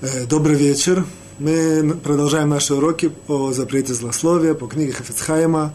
[0.00, 1.04] Э, добрый вечер.
[1.38, 5.72] Мы продолжаем наши уроки по запрете злословия, по книге Хафицхайма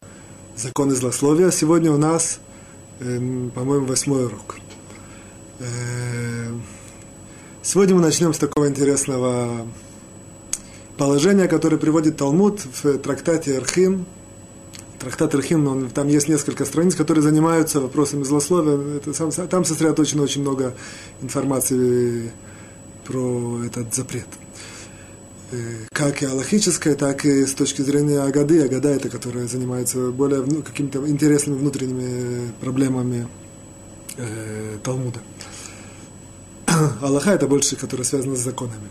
[0.57, 1.51] «Законы злословия».
[1.51, 2.39] Сегодня у нас,
[2.99, 4.57] эм, по-моему, восьмой урок.
[5.59, 6.51] Э,
[7.63, 9.65] сегодня мы начнем с такого интересного
[10.97, 14.05] положения, которое приводит Талмуд в трактате Архим.
[14.99, 18.97] Трактат Архим, он, там есть несколько страниц, которые занимаются вопросами злословия.
[18.97, 20.75] Это, там сосредоточено очень много
[21.21, 22.33] информации
[23.09, 24.27] про этот запрет.
[25.51, 25.55] Э,
[25.91, 28.63] как и аллахическое, так и с точки зрения Агады.
[28.63, 33.27] Агада это, которая занимается более ну, какими-то интересными внутренними проблемами
[34.17, 35.19] э, Талмуда.
[37.01, 38.89] Аллаха это больше, которая связана с законами.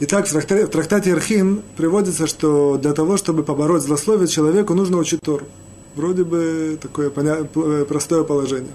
[0.00, 5.20] Итак, в трактате, в Архин приводится, что для того, чтобы побороть злословие человеку, нужно учить
[5.20, 5.46] Тору.
[5.94, 7.44] Вроде бы такое поня...
[7.84, 8.72] простое положение.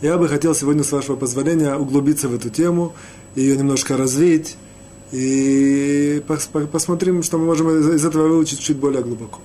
[0.00, 2.94] Я бы хотел сегодня, с вашего позволения, углубиться в эту тему
[3.34, 4.56] ее немножко развить
[5.12, 6.22] и
[6.72, 9.40] посмотрим, что мы можем из этого выучить чуть более глубоко.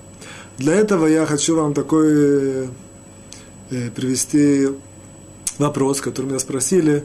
[0.58, 2.68] Для этого я хочу вам такой
[3.70, 4.70] э, привести
[5.58, 7.04] вопрос, который меня спросили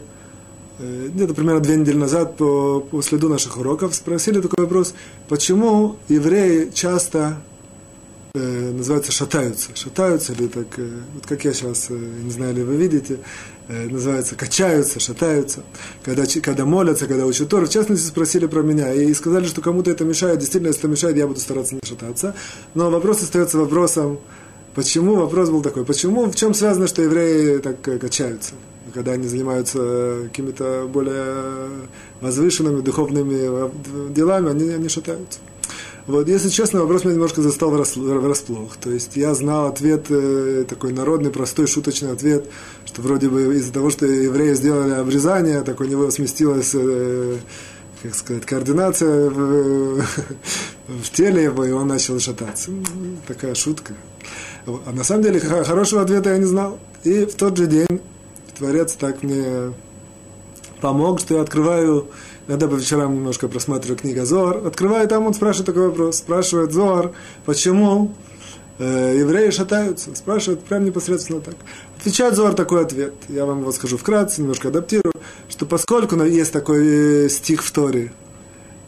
[0.79, 3.95] э, где-то примерно две недели назад по, по следу наших уроков.
[3.95, 4.95] Спросили такой вопрос,
[5.29, 7.43] почему евреи часто
[8.35, 9.71] э, называется шатаются.
[9.75, 13.19] Шатаются или так, э, вот как я сейчас, э, не знаю, ли вы видите,
[13.69, 15.63] называется качаются, шатаются,
[16.03, 17.67] когда, когда молятся, когда учат Тор.
[17.67, 20.39] В частности, спросили про меня и сказали, что кому-то это мешает.
[20.39, 22.35] Действительно, если это мешает, я буду стараться не шататься.
[22.75, 24.19] Но вопрос остается вопросом,
[24.75, 28.55] почему, вопрос был такой, почему, в чем связано, что евреи так э, качаются?
[28.93, 31.69] когда они занимаются э, какими-то более
[32.21, 33.71] возвышенными духовными э,
[34.11, 35.41] делами, они, они шатаются.
[36.07, 38.77] Вот, если честно, вопрос меня немножко застал врасплох.
[38.77, 42.45] То есть я знал ответ, э, такой народный, простой, шуточный ответ,
[42.85, 47.39] что вроде бы из-за того, что евреи сделали обрезание, так у него сместилась, э,
[48.03, 50.03] как сказать, координация в,
[50.89, 52.71] в теле его, и он начал шататься.
[53.27, 53.95] Такая шутка.
[54.67, 56.79] А на самом деле хорошего ответа я не знал.
[57.05, 58.01] И в тот же день
[58.59, 59.73] Творец так мне
[60.83, 62.09] помог, что я открываю
[62.47, 64.67] Иногда по вечерам немножко просматриваю книгу Зор.
[64.67, 66.17] Открываю, там он спрашивает такой вопрос.
[66.19, 67.13] Спрашивает Зор,
[67.47, 68.15] почему
[68.79, 70.15] э, евреи шатаются?
[70.15, 71.55] Спрашивает прям непосредственно так.
[71.99, 73.15] Отвечает Зор такой ответ.
[73.29, 75.15] Я вам его скажу вкратце, немножко адаптирую.
[75.49, 78.13] Что поскольку есть такой э, стих в Торе,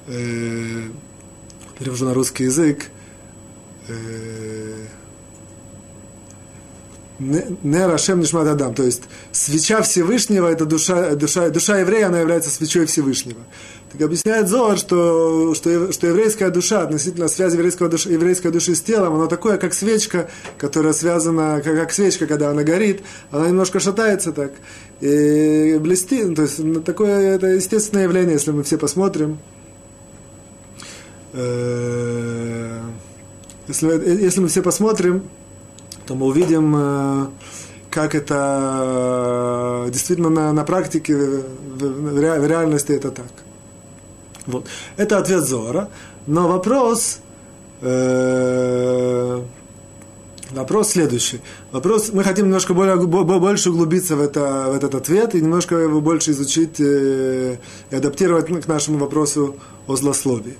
[0.07, 0.83] э,
[1.79, 2.91] перевожу на русский язык,
[3.89, 4.56] э,
[7.19, 12.51] Нера Шем Нишмат Адам, то есть свеча Всевышнего, это душа, душа, душа еврея, она является
[12.51, 13.41] свечой Всевышнего.
[13.91, 18.83] Так объясняет Зор, что, что, что еврейская душа относительно связи еврейского души, еврейской души с
[18.83, 20.29] телом, она такое, как свечка,
[20.59, 23.01] которая связана, как, как свечка, когда она горит,
[23.31, 24.53] она немножко шатается так,
[25.01, 29.39] и блестит, то есть ну, такое, это естественное явление, если мы все посмотрим.
[31.33, 32.81] Э,
[33.69, 33.87] если,
[34.23, 35.23] если мы все посмотрим,
[36.07, 37.27] то мы увидим, э,
[37.91, 43.33] как это э, действительно на, на практике, в, реальности это так.
[44.47, 44.67] Вот.
[44.97, 45.89] Это ответ Зора.
[46.27, 47.21] Но вопрос,
[47.81, 49.43] э,
[50.51, 51.41] вопрос следующий.
[51.73, 56.01] Вопрос, мы хотим немножко более, больше углубиться в, это, в этот ответ и немножко его
[56.01, 57.57] больше изучить э,
[57.91, 59.57] и адаптировать к нашему вопросу
[59.87, 60.57] о злословии.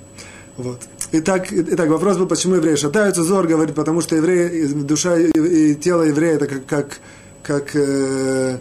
[0.57, 0.81] Вот.
[1.13, 3.23] Итак, итак, вопрос был, почему евреи шатаются.
[3.23, 6.99] Зор говорит, потому что евреи, душа и тело еврея это как, как,
[7.43, 8.59] как, э,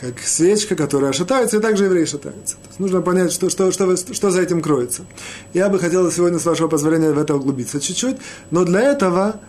[0.00, 2.56] как свечка, которая шатается, и также евреи шатаются.
[2.78, 5.02] Нужно понять, что, что, что, что за этим кроется.
[5.54, 8.16] Я бы хотел сегодня, с вашего позволения, в это углубиться чуть-чуть,
[8.50, 9.40] но для этого,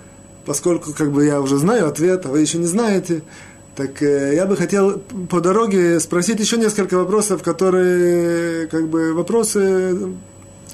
[0.45, 3.23] поскольку как бы я уже знаю ответ, а вы еще не знаете,
[3.75, 10.13] так э, я бы хотел по дороге спросить еще несколько вопросов, которые, как бы, вопросы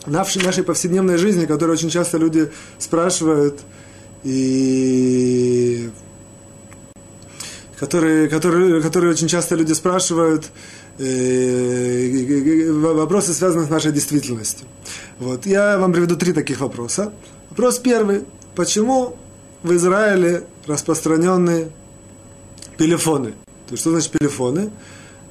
[0.05, 3.61] нашей, повседневной жизни, которые очень часто люди спрашивают,
[4.23, 5.89] и
[7.79, 10.51] которые, которые, которые очень часто люди спрашивают,
[10.97, 14.68] э, вопросы, связанные с нашей действительностью.
[15.19, 15.45] Вот.
[15.45, 17.13] Я вам приведу три таких вопроса.
[17.50, 18.25] Вопрос первый.
[18.56, 19.18] Почему
[19.63, 21.71] в Израиле распространены
[22.77, 23.33] телефоны?
[23.68, 24.71] То есть, что значит телефоны?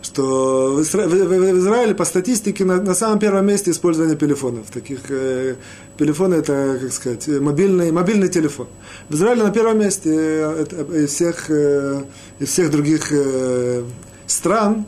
[0.04, 4.66] Что в, Израиле по статистике на, на самом первом месте использование телефонов.
[4.70, 5.56] Таких э,
[5.98, 8.68] телефоны это, как сказать, мобильный, мобильный телефон.
[9.08, 12.04] В Израиле на первом месте э, из всех, э,
[12.40, 13.82] всех других э,
[14.26, 14.86] стран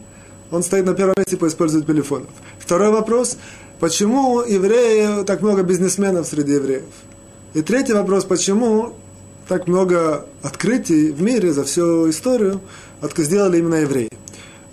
[0.50, 2.28] он стоит на первом месте по использованию телефонов.
[2.58, 3.38] Второй вопрос,
[3.80, 6.84] почему евреи, так много бизнесменов среди евреев?
[7.54, 8.94] И третий вопрос, почему
[9.48, 12.60] так много открытий в мире за всю историю
[13.16, 14.10] сделали именно евреи?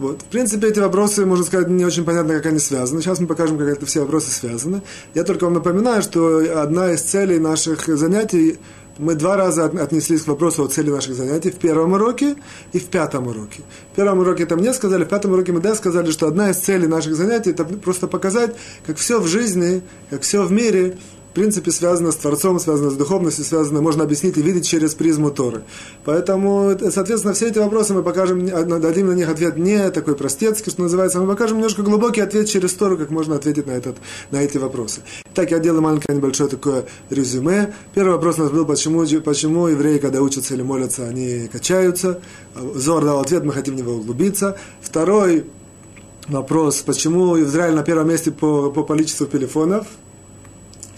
[0.03, 0.21] Вот.
[0.21, 3.01] В принципе, эти вопросы, можно сказать, не очень понятно, как они связаны.
[3.01, 4.81] Сейчас мы покажем, как это все вопросы связаны.
[5.13, 8.59] Я только вам напоминаю, что одна из целей наших занятий
[8.97, 12.35] мы два раза отнеслись к вопросу о цели наших занятий в первом уроке
[12.73, 13.61] и в пятом уроке.
[13.94, 16.57] В первом уроке это мне сказали, в пятом уроке мы да сказали, что одна из
[16.57, 18.53] целей наших занятий это просто показать,
[18.85, 20.97] как все в жизни, как все в мире
[21.33, 25.31] в принципе, связано с Творцом, связано с духовностью, связано, можно объяснить и видеть через призму
[25.31, 25.63] Торы.
[26.06, 28.45] Поэтому, соответственно, все эти вопросы мы покажем,
[28.80, 32.74] дадим на них ответ не такой простецкий, что называется, мы покажем немножко глубокий ответ через
[32.74, 33.97] Тору, как можно ответить на, этот,
[34.30, 35.01] на эти вопросы.
[35.33, 37.74] Так, я делаю маленькое небольшое такое резюме.
[37.95, 42.21] Первый вопрос у нас был, почему, почему евреи, когда учатся или молятся, они качаются.
[42.75, 44.56] Зор дал ответ, мы хотим в него углубиться.
[44.81, 45.47] Второй
[46.27, 49.88] вопрос, почему Израиль на первом месте по, по количеству телефонов,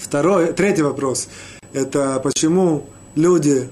[0.06, 1.28] Второй, третий вопрос–
[1.74, 2.86] это почему
[3.16, 3.68] люди,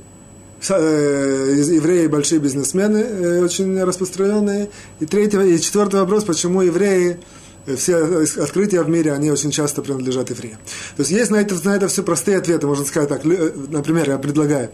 [0.67, 4.71] э, евреи большие бизнесмены, э, очень распространенные.
[4.99, 7.19] И третий, и четвертый вопрос– почему евреи
[7.67, 7.97] э, все
[8.41, 10.57] открытия в мире, они очень часто принадлежат евреям.
[10.97, 13.23] То есть есть на это, на это все простые ответы, можно сказать так.
[13.23, 14.71] Например, я предлагаю,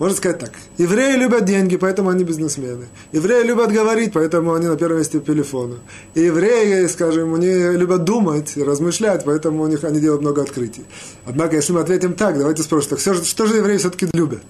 [0.00, 0.52] можно сказать так.
[0.78, 2.86] Евреи любят деньги, поэтому они бизнесмены.
[3.12, 5.76] Евреи любят говорить, поэтому они на первом месте по телефону.
[6.14, 10.86] И евреи, скажем, они любят думать, размышлять, поэтому у них они делают много открытий.
[11.26, 14.42] Однако, если мы ответим так, давайте спросим, так все, что же евреи все-таки любят?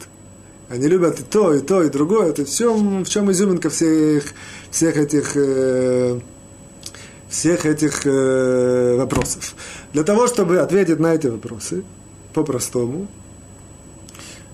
[0.68, 2.28] Они любят и то, и то, и другое.
[2.28, 4.22] Это все, в чем изюминка всех,
[4.70, 6.20] всех этих, э,
[7.28, 9.56] всех этих э, вопросов.
[9.92, 11.82] Для того, чтобы ответить на эти вопросы
[12.34, 13.08] по-простому,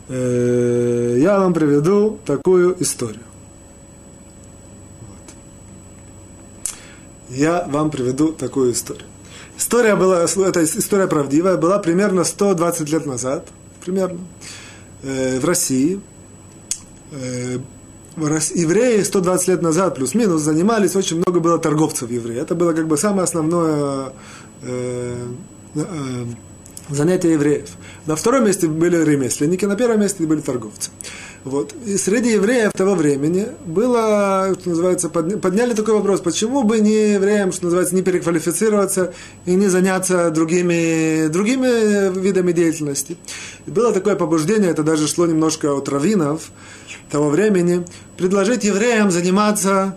[0.09, 3.23] Э, я вам приведу такую историю.
[5.01, 5.35] Вот.
[7.37, 9.07] Я вам приведу такую историю.
[9.59, 13.49] История была, эта история правдивая, была примерно 120 лет назад,
[13.85, 14.21] примерно,
[15.03, 16.01] э, в России.
[17.11, 17.59] Э,
[18.17, 22.43] евреи 120 лет назад, плюс-минус, занимались, очень много было торговцев евреев.
[22.43, 24.13] Это было как бы самое основное
[26.89, 27.69] занятия евреев.
[28.07, 30.91] На втором месте были ремесленники, на первом месте были торговцы.
[31.45, 31.75] Вот.
[31.87, 37.53] И среди евреев того времени было, что называется, подняли такой вопрос, почему бы не евреям,
[37.53, 43.17] что называется, не переквалифицироваться и не заняться другими, другими видами деятельности.
[43.67, 46.51] И было такое побуждение, это даже шло немножко от раввинов
[47.11, 47.85] того времени,
[48.17, 49.97] предложить евреям заниматься,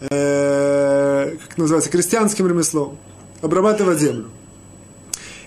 [0.00, 2.98] э, как называется, крестьянским ремеслом,
[3.40, 4.26] обрабатывать землю.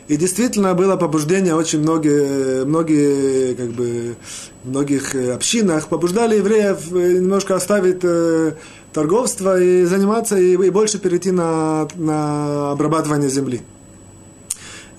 [0.07, 4.15] И действительно было побуждение, очень многие, многие как бы,
[4.63, 8.53] многих общинах побуждали евреев э, немножко оставить э,
[8.93, 13.61] торговство и заниматься, и, и больше перейти на, на обрабатывание земли.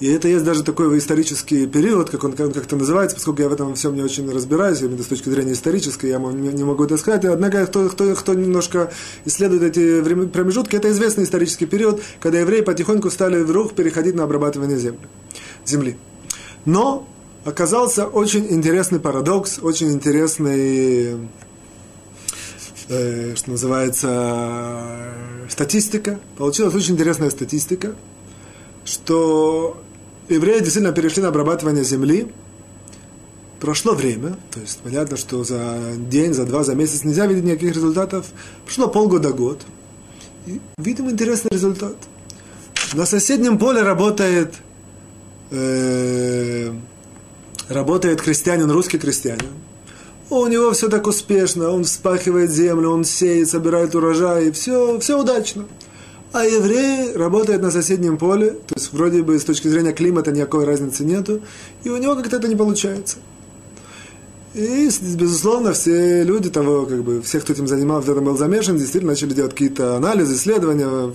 [0.01, 3.75] И это есть даже такой исторический период, как он как-то называется, поскольку я в этом
[3.75, 7.25] всем не очень разбираюсь, именно с точки зрения исторической, я не могу это сказать.
[7.25, 8.93] Однако, кто, кто, кто немножко
[9.25, 14.23] исследует эти промежутки, это известный исторический период, когда евреи потихоньку стали в рух переходить на
[14.23, 15.01] обрабатывание земли.
[15.67, 15.97] земли.
[16.65, 17.09] Но
[17.45, 21.19] оказался очень интересный парадокс, очень интересный,
[22.89, 25.13] э, что называется,
[25.49, 26.21] статистика.
[26.37, 27.97] Получилась очень интересная статистика,
[28.85, 29.83] что
[30.29, 32.33] евреи действительно перешли на обрабатывание земли.
[33.61, 37.75] Прошло время, то есть понятно, что за день, за два, за месяц нельзя видеть никаких
[37.75, 38.27] результатов.
[38.65, 39.63] Прошло полгода, год.
[40.47, 41.97] И видим интересный результат.
[42.95, 44.55] На соседнем поле работает,
[45.51, 46.73] э,
[47.69, 49.51] работает крестьянин, русский крестьянин.
[50.31, 55.65] У него все так успешно, он вспахивает землю, он сеет, собирает урожай, все, все удачно.
[56.33, 60.65] А еврей работает на соседнем поле, то есть вроде бы с точки зрения климата никакой
[60.65, 61.41] разницы нету,
[61.85, 63.17] и у него как-то это не получается.
[64.55, 68.77] И, безусловно, все люди того, как бы, все, кто этим занимался, в этом был замешан,
[68.77, 71.13] действительно начали делать какие-то анализы, исследования.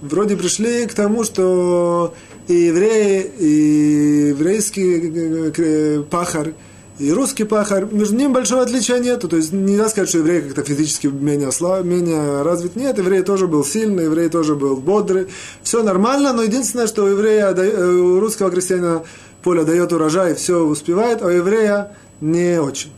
[0.00, 2.14] Вроде пришли к тому, что
[2.48, 6.54] и евреи, и еврейский пахарь,
[6.98, 9.20] и русский пахарь, между ними большого отличия нет.
[9.28, 12.76] То есть нельзя сказать, что еврей как-то физически менее, слаб, менее развит.
[12.76, 15.28] Нет, еврей тоже был сильный, еврей тоже был бодрый.
[15.62, 19.02] Все нормально, но единственное, что у еврея, э, у русского крестьянина
[19.42, 22.92] поле дает урожай, все успевает, а у еврея не очень.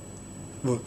[0.62, 0.80] Вот.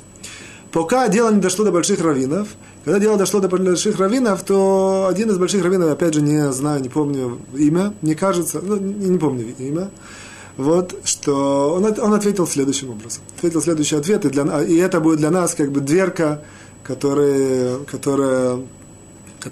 [0.72, 2.50] Пока дело не дошло до больших раввинов,
[2.84, 6.82] когда дело дошло до больших раввинов, то один из больших раввинов, опять же, не знаю,
[6.82, 9.90] не помню имя, мне кажется, ну, не помню имя,
[10.58, 13.24] вот, что он, он ответил следующим образом.
[13.38, 16.42] Ответил следующий ответ, и, для, и это будет для нас как бы дверка,
[16.84, 18.62] которая, которая,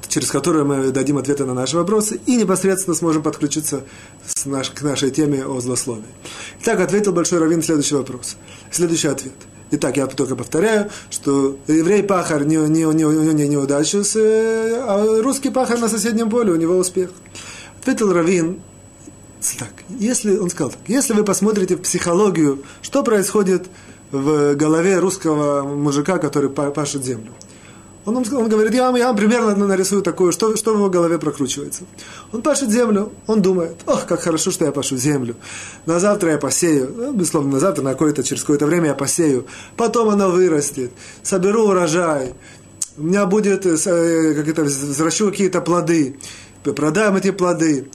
[0.08, 3.84] через которую мы дадим ответы на наши вопросы и непосредственно сможем подключиться
[4.26, 6.04] с наш, к нашей теме о злословии.
[6.62, 8.36] Итак, ответил Большой Равин следующий вопрос,
[8.72, 9.34] следующий ответ.
[9.72, 15.50] Итак, я только повторяю, что еврей пахар не, не, не, не, не неудачу, а русский
[15.50, 17.10] пахар на соседнем поле, у него успех.
[17.80, 18.62] Ответил Равин,
[19.54, 23.68] так, если, он сказал так, если вы посмотрите в психологию, что происходит
[24.12, 27.32] в голове русского мужика, который пашет землю.
[28.06, 31.18] Он, он говорит, я вам, я вам примерно нарисую такое, что, что в его голове
[31.18, 31.86] прокручивается.
[32.32, 35.36] Он пашет землю, он думает, ох, как хорошо, что я пашу землю.
[35.88, 39.48] На завтра я посею, ну, безусловно, на завтра, на какое-то, через какое-то время я посею.
[39.75, 40.92] Потом оно вырастет,
[41.24, 42.36] соберу урожай,
[42.98, 46.18] у меня будет, э, как это, взращу какие-то плоды,
[46.64, 47.88] продам эти плоды.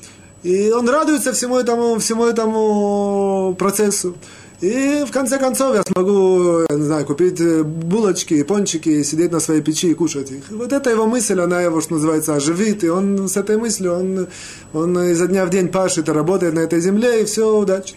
[0.42, 4.16] И он радуется всему этому, всему этому процессу.
[4.60, 9.40] И в конце концов я смогу, я не знаю, купить э, булочки, пончики, сидеть на
[9.40, 10.44] своей печи и кушать их.
[10.50, 12.84] Вот эта его мысль, она его, что называется, оживит.
[12.84, 14.26] И он с этой мыслью, он,
[14.74, 17.94] он изо дня в день пашет и работает на этой земле, и все, удачи.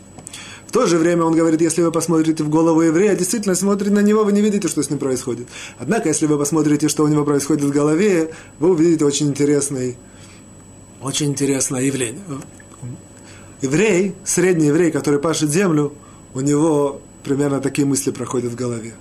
[0.67, 3.99] В то же время он говорит, если вы посмотрите в голову еврея, действительно смотрите на
[3.99, 5.47] него, вы не видите, что с ним происходит.
[5.77, 9.97] Однако, если вы посмотрите, что у него происходит в голове, вы увидите очень интересный,
[11.03, 12.21] очень интересное явление.
[13.61, 15.93] Еврей, средний еврей, который пашет землю,
[16.33, 18.93] у него примерно такие мысли проходят в голове.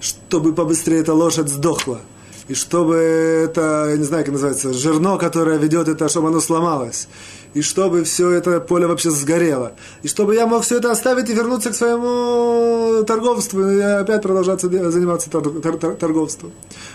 [0.00, 2.00] Чтобы побыстрее эта лошадь сдохла.
[2.48, 7.08] И чтобы это, я не знаю, как называется, жирно, которое ведет это, чтобы оно сломалось.
[7.54, 9.72] И чтобы все это поле вообще сгорело.
[10.02, 13.68] И чтобы я мог все это оставить и вернуться к своему торговству.
[13.68, 16.52] И опять продолжать заниматься торговством.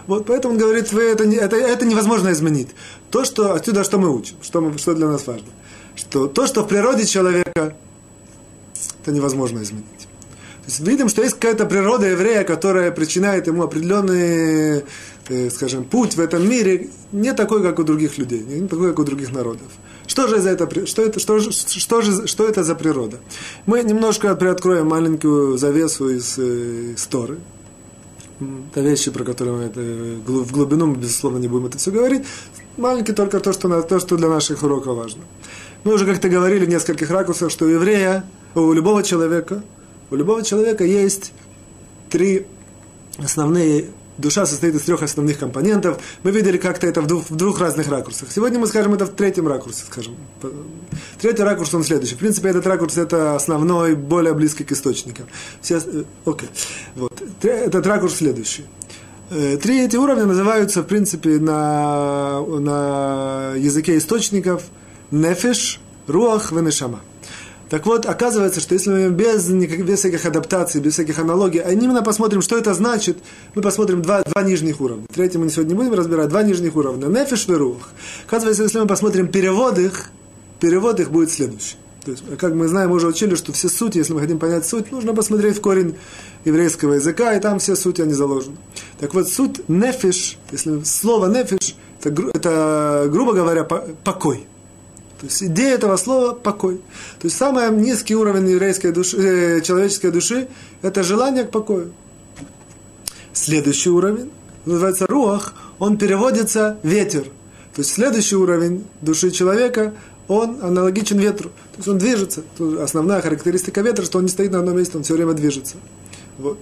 [0.07, 2.69] Вот поэтому он говорит, вы это, это, это невозможно изменить.
[3.09, 5.47] То, что отсюда что мы учим, что, мы, что для нас важно.
[5.95, 7.75] Что то, что в природе человека
[9.01, 10.07] это невозможно изменить.
[10.61, 14.81] То есть видим, что есть какая-то природа еврея, которая причиняет ему определенный, э,
[15.49, 19.03] скажем, путь в этом мире, не такой, как у других людей, не такой, как у
[19.03, 19.67] других народов.
[20.07, 23.17] Что же, за это, что, это, что, что, же, что это за природа?
[23.65, 26.95] Мы немножко приоткроем маленькую завесу из, э.
[28.71, 32.23] Это вещи, про которые мы это, в глубину мы, безусловно, не будем это все говорить.
[32.75, 35.21] Маленький только то, что, то, что для наших уроков важно.
[35.83, 39.63] Мы уже как-то говорили в нескольких ракурсах, что у еврея– у любого человека,
[40.09, 41.33] у любого человека есть
[42.09, 42.45] три
[43.17, 43.87] основные
[44.17, 46.01] душа состоит из трех основных компонентов.
[46.23, 48.31] Мы видели как-то это в двух, в двух разных ракурсах.
[48.31, 50.15] Сегодня мы скажем это в третьем ракурсе, скажем.
[51.19, 52.15] Третий ракурс, он следующий.
[52.15, 55.27] В принципе, этот ракурс это основной, более близкий к источникам.
[55.61, 56.49] Все, э, окей.
[56.95, 57.21] Вот.
[57.41, 58.65] Этот ракурс следующий.
[59.29, 64.63] Э, три эти уровня называются, в принципе, на, на языке источников
[65.11, 67.01] нефиш, руах, венешама.
[67.71, 72.03] Так вот, оказывается, что если мы без, без всяких адаптаций, без всяких аналогий, а именно
[72.03, 73.19] посмотрим, что это значит,
[73.55, 75.05] мы посмотрим два, два нижних уровня.
[75.07, 77.05] Третий мы сегодня не будем разбирать, два нижних уровня.
[77.05, 77.77] Нефиш и рух.
[78.27, 80.09] Оказывается, если мы посмотрим перевод их,
[80.59, 81.77] перевод их будет следующий.
[82.03, 84.67] То есть, как мы знаем, мы уже учили, что все сути, если мы хотим понять
[84.67, 85.95] суть, нужно посмотреть в корень
[86.43, 88.57] еврейского языка, и там все сути, они заложены.
[88.99, 94.45] Так вот, суть нефиш, если слово нефиш, это, это грубо говоря, покой.
[95.21, 96.77] То есть идея этого слова– покой.
[97.19, 100.47] То есть самый низкий уровень еврейской души, э, человеческой души–
[100.81, 101.93] это желание к покою.
[103.31, 104.31] Следующий уровень
[104.65, 107.25] называется руах, он переводится ветер.
[107.75, 109.93] То есть следующий уровень души человека,
[110.27, 111.49] он аналогичен ветру.
[111.49, 112.41] То есть он движется.
[112.79, 115.77] Основная характеристика ветра, что он не стоит на одном месте, он все время движется.
[116.39, 116.57] Вот.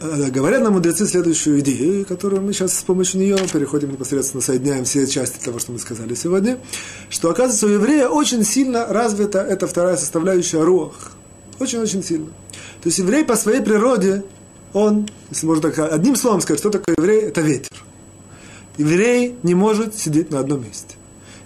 [0.00, 4.84] Э, говорят нам мудрецы следующую идею, которую мы сейчас с помощью нее переходим непосредственно, соединяем
[4.84, 6.58] все части того, что мы сказали сегодня,
[7.10, 11.12] что, оказывается, у еврея очень сильно развита эта вторая составляющая руах.
[11.58, 12.28] Очень-очень сильно.
[12.80, 14.24] То есть еврей по своей природе,
[14.72, 17.76] он, если можно так одним словом сказать, что такое еврей, это ветер.
[18.78, 20.94] Еврей не может сидеть на одном месте.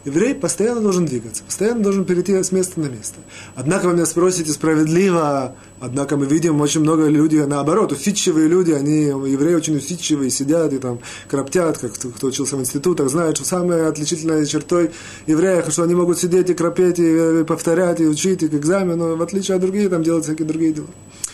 [0.05, 3.19] Еврей постоянно должен двигаться, постоянно должен перейти с места на место.
[3.55, 9.05] Однако вы меня спросите справедливо, однако мы видим очень много людей, наоборот, усидчивые люди, они,
[9.05, 13.89] евреи очень усидчивые, сидят и там кроптят, как кто, учился в институтах, знают, что самая
[13.89, 14.91] отличительная чертой
[15.27, 19.17] евреев, что они могут сидеть и кропеть, и, и повторять, и учить, и к экзамену,
[19.17, 20.89] в отличие от других, там делать всякие другие дела.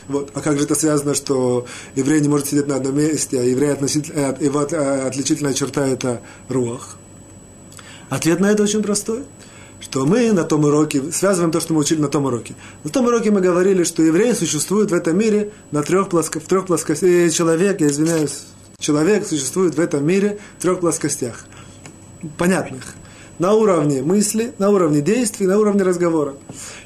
[0.09, 0.30] Вот.
[0.35, 3.73] А как же это связано, что еврей не может сидеть на одном месте, а еврей
[3.73, 6.97] относительно, э, его э, отличительная черта это руах?
[8.09, 9.23] Ответ на это очень простой.
[9.81, 12.55] Что мы на том уроке, связываем то, что мы учили на том уроке.
[12.85, 16.49] На том уроке мы говорили, что евреи существуют в этом мире на трех плоскостях, в
[16.49, 17.09] трех плоскостях.
[17.09, 18.45] Э, человек, я извиняюсь,
[18.79, 21.47] человек существует в этом мире в трех плоскостях.
[22.37, 22.95] Понятных.
[23.39, 26.35] На уровне мысли, на уровне действий, на уровне разговора.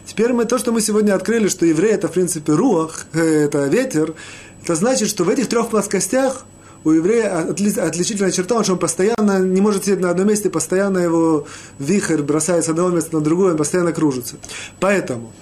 [0.06, 3.66] Теперь мы то, что мы сегодня открыли, что еврей это в принципе руах, э, это
[3.66, 4.14] ветер,
[4.62, 6.46] это значит, что в этих трех плоскостях
[6.84, 11.46] у еврея отличительная черта, что он постоянно не может сидеть на одном месте, постоянно его
[11.78, 14.36] вихрь бросается с одного места на другое, он постоянно кружится.
[14.80, 15.32] Поэтому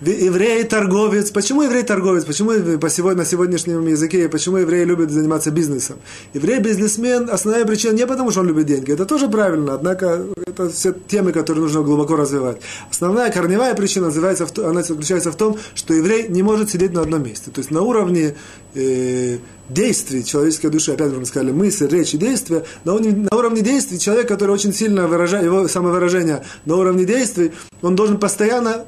[0.00, 1.30] еврей торговец.
[1.30, 2.24] Почему еврей торговец?
[2.24, 5.96] Почему по сегодня, на сегодняшнем языке, почему евреи любят заниматься бизнесом?
[6.34, 8.92] Еврей бизнесмен, основная причина не потому, что он любит деньги.
[8.92, 12.58] Это тоже правильно, однако это все темы, которые нужно глубоко развивать.
[12.90, 17.24] Основная корневая причина называется, она заключается в том, что еврей не может сидеть на одном
[17.24, 17.50] месте.
[17.50, 18.36] То есть на уровне
[18.74, 19.38] э,
[19.68, 24.28] действий человеческой души, опять же мы сказали, мысль, речь действия, на на уровне действий человек,
[24.28, 27.52] который очень сильно выражает, его самовыражение на уровне действий,
[27.82, 28.84] он должен постоянно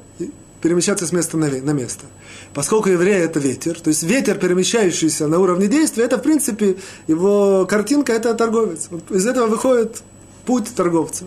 [0.61, 2.05] перемещаться с места на, место.
[2.53, 6.77] Поскольку еврей это ветер, то есть ветер, перемещающийся на уровне действия, это в принципе
[7.07, 8.89] его картинка, это торговец.
[9.09, 10.03] Из этого выходит
[10.45, 11.25] путь торговца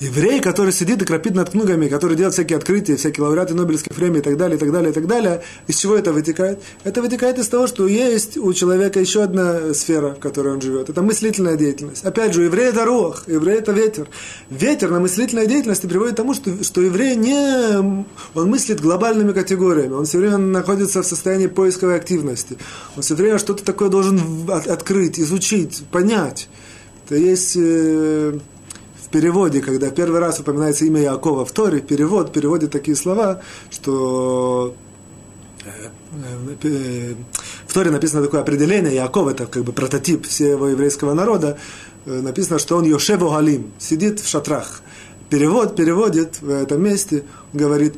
[0.00, 4.18] еврей, который сидит и крапит над книгами, который делает всякие открытия, всякие лауреаты Нобелевской премии
[4.18, 6.60] и так далее, и так далее, и так далее, из чего это вытекает?
[6.84, 10.88] Это вытекает из того, что есть у человека еще одна сфера, в которой он живет.
[10.88, 12.04] Это мыслительная деятельность.
[12.04, 14.08] Опять же, еврей это рох, еврей это ветер.
[14.50, 18.04] Ветер на мыслительной деятельности приводит к тому, что, что еврей не...
[18.34, 22.56] Он мыслит глобальными категориями, он все время находится в состоянии поисковой активности.
[22.96, 26.48] Он все время что-то такое должен открыть, изучить, понять.
[27.08, 27.58] То есть...
[29.08, 34.74] В переводе, когда первый раз упоминается имя Якова в Торе, перевод переводит такие слова, что
[35.64, 35.70] э,
[36.62, 37.14] э,
[37.66, 41.56] в Торе написано такое определение, Яков это как бы прототип всего еврейского народа,
[42.04, 44.82] э, написано, что он Йошеву Галим, сидит в шатрах.
[45.30, 47.24] Перевод переводит в этом месте,
[47.54, 47.94] говорит,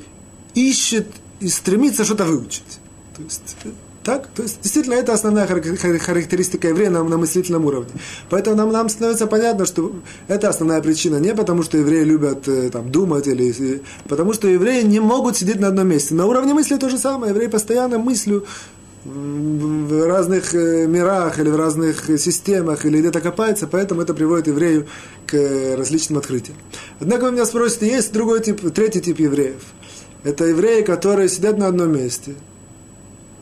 [0.55, 1.09] ищет
[1.41, 2.79] и стремится что-то выучить.
[3.17, 3.57] То есть
[4.03, 4.29] так?
[4.29, 7.93] То есть, действительно, это основная характеристика еврея на, на мыслительном уровне.
[8.31, 9.93] Поэтому нам, нам становится понятно, что
[10.27, 11.17] это основная причина.
[11.17, 15.61] Не потому, что евреи любят э, там, думать, или, потому что евреи не могут сидеть
[15.61, 16.15] на одном месте.
[16.15, 17.33] На уровне мысли то же самое.
[17.33, 18.47] Евреи постоянно мыслью
[19.05, 24.87] в разных э, мирах или в разных системах или где-то копается, поэтому это приводит еврею
[25.27, 26.57] к различным открытиям.
[27.01, 29.63] Однако вы меня спросите, есть другой тип, третий тип евреев.
[30.23, 32.35] Это евреи, которые сидят на одном месте–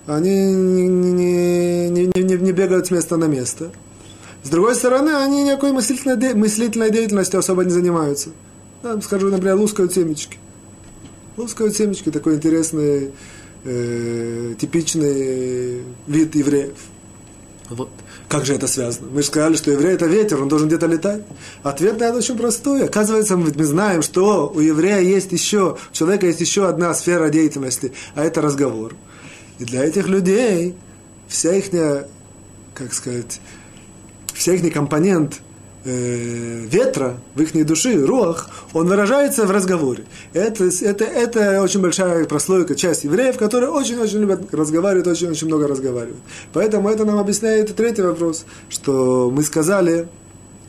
[0.09, 3.71] они не, не, не, не, не бегают с места на место.
[4.43, 8.31] С другой стороны, они никакой мыслительной, де, мыслительной деятельностью особо не занимаются.
[8.83, 10.39] Там, скажу, например, лускают семечки.
[11.37, 13.13] Лускают семечки, такой интересный,
[13.65, 16.79] э, типичный вид евреев.
[17.69, 17.91] Вот.
[18.29, 19.09] Как же это связано?
[19.11, 21.23] Мы же сказали, что еврей это ветер, он должен где-то летать.
[21.63, 22.85] Ответ на это очень простой.
[22.85, 27.29] Оказывается, мы, мы знаем, что у еврея есть еще, у человека есть еще одна сфера
[27.29, 28.95] деятельности, а это разговор.
[29.59, 30.75] И для этих людей
[31.27, 31.71] вся их,
[32.75, 33.41] как сказать,
[34.35, 35.41] вся их компонент
[35.85, 40.05] э, ветра в их души, руах, он выражается в разговоре.
[40.33, 46.23] Это, это, это очень большая прослойка, часть евреев, которые очень-очень любят разговаривать, очень-очень много разговаривают.
[46.53, 50.09] Поэтому это нам объясняет третий вопрос, что мы сказали,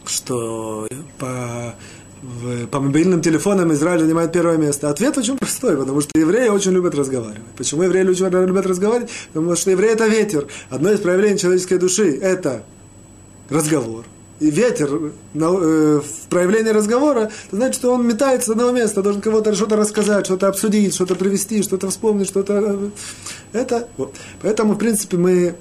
[0.05, 0.87] что
[1.19, 1.75] по
[2.71, 4.89] по мобильным телефонам Израиль занимает первое место?
[4.89, 7.47] Ответ очень простой, потому что евреи очень любят разговаривать.
[7.57, 9.09] Почему евреи очень любят разговаривать?
[9.33, 10.47] Потому что евреи– это ветер.
[10.69, 12.63] Одно из проявлений человеческой души– это
[13.49, 14.05] разговор.
[14.39, 14.89] И ветер
[15.33, 19.75] на, э, в проявлении разговора, значит, что он метается с одного места, должен кого-то что-то
[19.75, 22.53] рассказать, что-то обсудить, что-то привести, что-то вспомнить, что-то...
[22.53, 22.89] Э,
[23.51, 23.87] это...
[23.97, 24.15] Вот.
[24.41, 25.55] Поэтому, в принципе, мы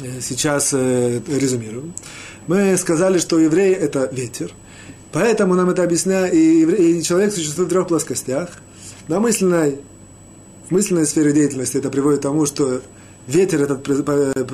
[0.00, 1.94] э, сейчас э, резюмируем.
[2.48, 4.52] Мы сказали, что еврей– это ветер–
[5.12, 8.50] Поэтому нам это объясняет, и, человек существует в трех плоскостях.
[9.08, 9.80] На мысленной,
[10.68, 12.80] в мысленной сфере деятельности это приводит к тому, что
[13.30, 13.82] ветер этот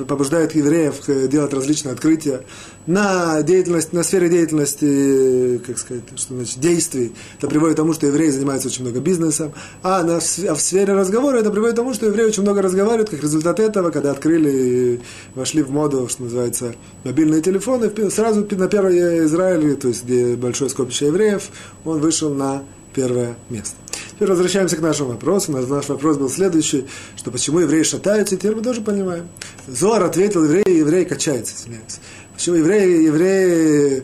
[0.07, 0.95] побуждает евреев
[1.29, 2.41] делать различные открытия.
[2.85, 8.07] На, деятельность, на сфере деятельности, как сказать, что значит, действий, это приводит к тому, что
[8.07, 9.51] евреи занимаются очень много бизнесом.
[9.83, 13.09] А, на, а в сфере разговора это приводит к тому, что евреи очень много разговаривают.
[13.09, 15.01] Как результат этого, когда открыли,
[15.35, 20.69] вошли в моду, что называется, мобильные телефоны, сразу на первое Израиле, то есть где большое
[20.69, 21.49] скопище евреев,
[21.83, 22.63] он вышел на
[22.93, 23.75] первое место.
[24.17, 25.51] Теперь возвращаемся к нашему вопросу.
[25.51, 29.29] Наш вопрос был следующий, что почему евреи шатаются, и теперь мы тоже понимаем.
[29.67, 31.99] Зор ответил, евреи, евреи качаются, извиняюсь.
[32.33, 34.03] Почему евреи, евреи,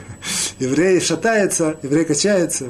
[0.58, 2.66] евреи шатаются, евреи качаются?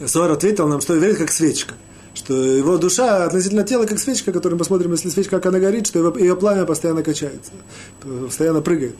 [0.00, 1.74] Зор ответил нам, что еврей как свечка
[2.14, 5.86] что его душа относительно тела, как свечка, которую мы посмотрим, если свечка, как она горит,
[5.86, 7.50] что его, ее пламя постоянно качается,
[8.00, 8.96] постоянно прыгает.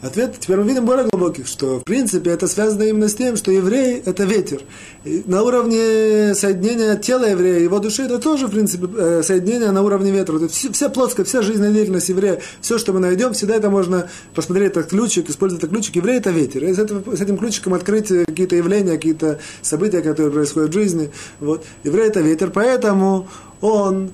[0.00, 3.50] Ответ теперь мы видим более глубокий, что в принципе это связано именно с тем, что
[3.50, 4.62] еврей– это ветер.
[5.04, 9.82] И на уровне соединения тела еврея, его души, это тоже, в принципе, э, соединение на
[9.82, 10.38] уровне ветра.
[10.38, 14.08] То есть вся плоская, вся жизненная деятельность еврея, все, что мы найдем, всегда это можно
[14.34, 15.96] посмотреть, этот ключик, использовать этот ключик.
[15.96, 16.64] Еврей– это ветер.
[16.64, 21.10] И с, этого, с этим ключиком открыть какие-то явления, какие-то события, которые происходят в жизни.
[21.40, 21.64] Вот.
[21.82, 23.28] Еврей– это ветер, поэтому
[23.60, 24.12] он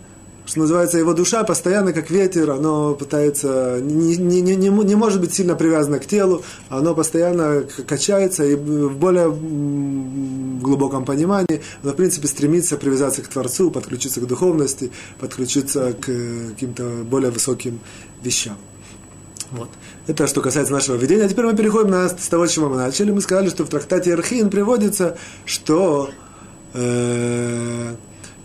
[0.49, 5.35] что называется, его душа постоянно как ветер, оно пытается, не, не, не, не может быть
[5.35, 12.29] сильно привязано к телу, оно постоянно качается и в более глубоком понимании, но, в принципе,
[12.29, 16.07] стремится привязаться к Творцу, подключиться к духовности, подключиться к
[16.51, 17.81] каким-то более высоким
[18.23, 18.57] вещам.
[19.51, 19.69] Вот.
[20.07, 21.25] Это что касается нашего видения.
[21.25, 23.11] А теперь мы переходим на, с того, чего мы начали.
[23.11, 26.11] Мы сказали, что в трактате Архин приводится, что
[26.75, 27.95] э,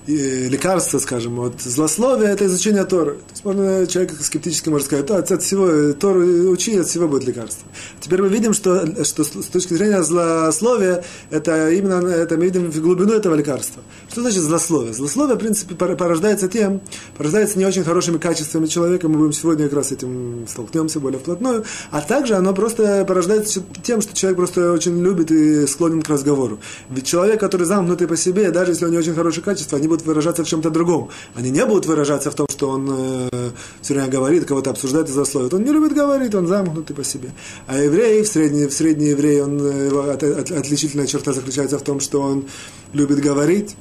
[0.08, 3.14] лекарство, скажем, от злословия, это изучение Торы.
[3.14, 7.26] То есть можно человек скептически может сказать, от, от всего Тору учи, от всего будет
[7.26, 7.68] лекарство.
[8.02, 13.14] Теперь мы видим, что, что с точки зрения злословия, это именно, это мы видим глубину
[13.14, 13.82] этого лекарства.
[14.12, 14.94] Что значит злословие?
[14.94, 16.82] Злословие, в принципе, порождается тем,
[17.18, 21.20] порождается не очень хорошими качествами человека, мы будем сегодня как раз с этим столкнемся более
[21.20, 26.10] вплотную, а также оно просто порождается тем, что человек просто очень любит и склонен к
[26.10, 26.60] разговору.
[26.90, 30.08] Ведь человек, который замкнутый по себе, даже если у него очень хорошие качества, они будут
[30.08, 31.10] выражаться в чем-то другом.
[31.36, 33.52] Они не будут выражаться в том, что он э,
[33.82, 35.54] все время говорит, кого-то обсуждает и засловит.
[35.54, 37.30] Он не любит говорить, он замкнутый по себе.
[37.68, 41.78] А еврей, в средний, в средний еврей, он, э, его от, от, отличительная черта заключается
[41.78, 42.46] в том, что он
[42.94, 43.76] любит говорить,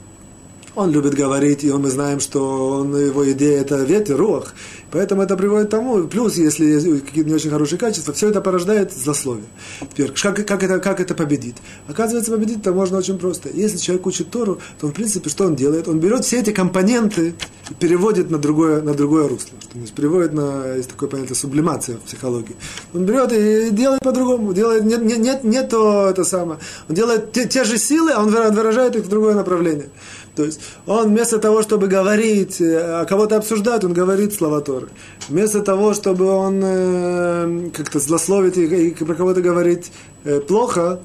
[0.75, 4.55] он любит говорить, и мы знаем, что он, его идея это ветер, рух.
[4.91, 8.93] Поэтому это приводит к тому, плюс, если какие-то не очень хорошие качества, все это порождает
[8.93, 9.47] злословие.
[9.81, 11.57] Теперь, как, как, это, как это победит?
[11.89, 13.49] Оказывается, победить это можно очень просто.
[13.49, 15.89] Если человек учит Тору, то, в принципе, что он делает?
[15.89, 17.35] Он берет все эти компоненты
[17.71, 19.59] и переводит на другое, на другое русло.
[19.73, 22.57] То есть переводит на, есть такое понятие, сублимация в психологии.
[22.93, 24.53] Он берет и делает по-другому.
[24.53, 26.61] Делает, нет, нет, нет, не то это самое.
[26.91, 29.89] Он делает те, те же силы, а он выражает их в другое направление.
[30.35, 34.89] То есть он вместо того, чтобы говорить, э, а кого-то обсуждать, он говорит слова Торы.
[35.29, 39.93] Вместо того, чтобы он э, как-то злословить и, и про кого-то говорить
[40.25, 41.01] э, плохо,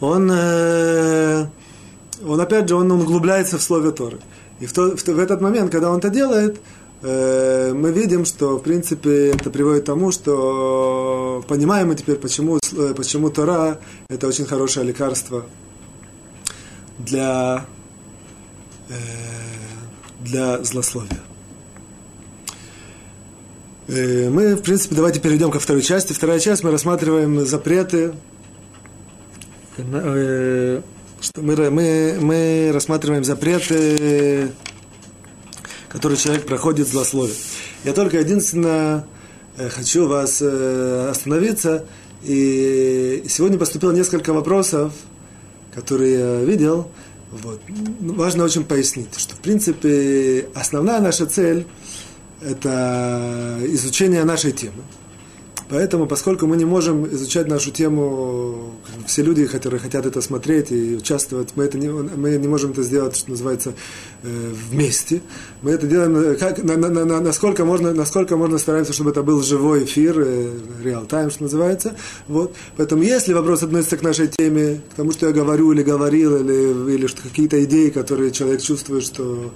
[0.00, 1.46] он, э,
[2.26, 4.18] он опять же, он углубляется в слове Торы.
[4.58, 6.60] И в, то, в, в этот момент, когда он это делает,
[7.02, 12.58] э, мы видим, что, в принципе, это приводит к тому, что понимаем мы теперь, почему,
[12.58, 15.44] э, почему Тора– это очень хорошее лекарство
[16.98, 17.66] для
[20.20, 21.20] для злословия.
[23.88, 26.12] Э, мы, в принципе, давайте перейдем ко второй части.
[26.12, 28.12] Вторая часть мы рассматриваем запреты.
[29.78, 30.80] Э,
[31.20, 34.52] что мы, мы, мы рассматриваем запреты,
[35.88, 37.34] которые человек проходит злословие.
[37.84, 39.04] Я только единственное
[39.56, 41.84] хочу вас остановиться.
[42.22, 44.92] И сегодня поступило несколько вопросов,
[45.74, 46.90] которые я видел.
[47.30, 47.60] Вот.
[48.00, 51.66] Ну, важно очень пояснить, что, в принципе, основная наша цель–
[52.40, 54.82] это изучение нашей темы.
[55.70, 58.74] Поэтому, поскольку мы не можем изучать нашу тему,
[59.06, 62.82] все люди, которые хотят это смотреть и участвовать, мы, это не, мы не можем это
[62.82, 63.74] сделать, что называется,
[64.24, 65.22] э, вместе.
[65.62, 69.22] Мы это делаем, э, как, на, на, на, насколько, можно, насколько можно стараемся, чтобы это
[69.22, 70.50] был живой эфир, э,
[70.82, 71.96] реал-тайм, что называется.
[72.26, 72.52] Вот.
[72.76, 76.94] Поэтому, если вопрос относится к нашей теме, к тому, что я говорю или говорил, или,
[76.94, 79.52] или какие-то идеи, которые человек чувствует, что,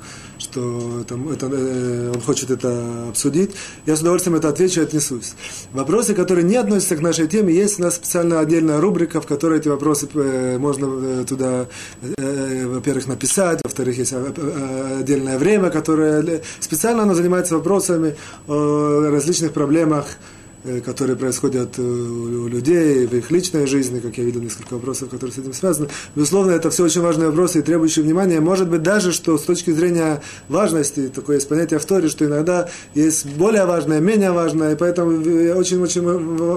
[0.55, 3.51] что это, это, э, он хочет это обсудить,
[3.87, 5.35] я с удовольствием это отвечу и отнесусь.
[5.73, 9.27] Вопрос вопросы, которые не относятся к нашей теме, есть у нас специальная отдельная рубрика, в
[9.27, 11.67] которой эти вопросы э, можно э, туда,
[12.03, 20.07] э, во-первых, написать, во-вторых, есть отдельное время, которое специально оно занимается вопросами о различных проблемах,
[20.07, 20.44] Э,
[20.85, 25.35] которые происходят э, у людей, в их личной жизни, как я видел несколько вопросов, которые
[25.35, 25.89] с этим связаны.
[26.15, 28.41] Безусловно, это все очень важные вопросы и требующие внимания.
[28.41, 32.71] Может быть, даже, что с точки зрения важности, такое есть понятие в Торе, что иногда
[32.95, 35.11] есть более важное, менее важное, и поэтому
[35.57, 36.03] очень-очень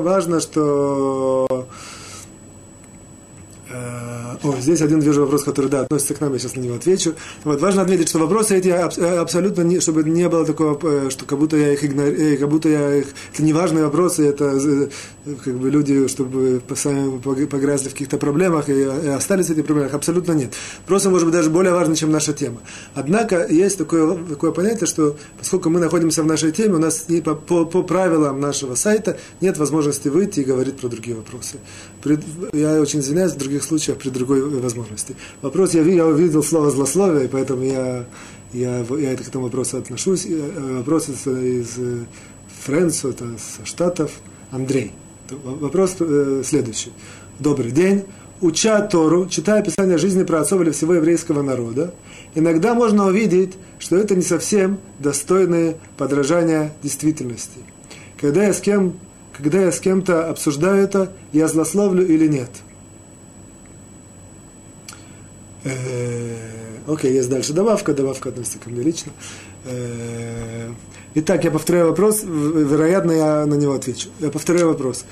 [0.04, 1.68] важно, что
[3.70, 7.16] о, здесь один движущий вопрос, который, да, относится к нам, я сейчас на него отвечу.
[7.44, 11.26] Вот, важно отметить, что вопросы эти э, абсолютно, не, чтобы не было такого, э, что
[11.26, 14.90] как будто я их игнорирую, э, как будто я их, это неважные вопросы, это
[15.44, 19.94] как бы люди, чтобы сами погрязли в каких-то проблемах и, и остались в этих проблемах,
[19.94, 20.54] абсолютно нет.
[20.86, 22.60] Просто, может быть, даже более важно, чем наша тема.
[22.94, 27.36] Однако, есть такое, такое понятие, что поскольку мы находимся в нашей теме, у нас по,
[27.36, 31.58] по, по правилам нашего сайта нет возможности выйти и говорить про другие вопросы.
[32.02, 32.20] При,
[32.54, 35.16] я очень извиняюсь, в других случаях при другой возможности.
[35.42, 38.06] Вопрос, я, я увидел слово злословие, поэтому я,
[38.54, 40.26] я, я к этому вопросу отношусь.
[40.28, 42.06] Э, вопрос из, из э,
[42.66, 44.12] Френсу, это с Штатов,
[44.52, 44.94] Андрей.
[45.30, 46.92] Вопрос э, следующий.
[47.40, 48.06] Добрый день.
[48.40, 51.94] Уча Тору, читая описание жизни про отцов или всего еврейского народа,
[52.36, 57.60] иногда можно увидеть, что это не совсем достойное подражание действительности.
[58.20, 59.00] Когда я с кем
[59.38, 62.50] когда я с кем-то обсуждаю это, я злословлю или нет.
[65.64, 66.36] Э,
[66.88, 69.12] окей, есть дальше добавка, добавка относится ко мне лично.
[69.66, 70.72] Э,
[71.16, 74.10] итак, я повторяю вопрос, вероятно, я на него отвечу.
[74.20, 75.06] Я повторяю вопрос.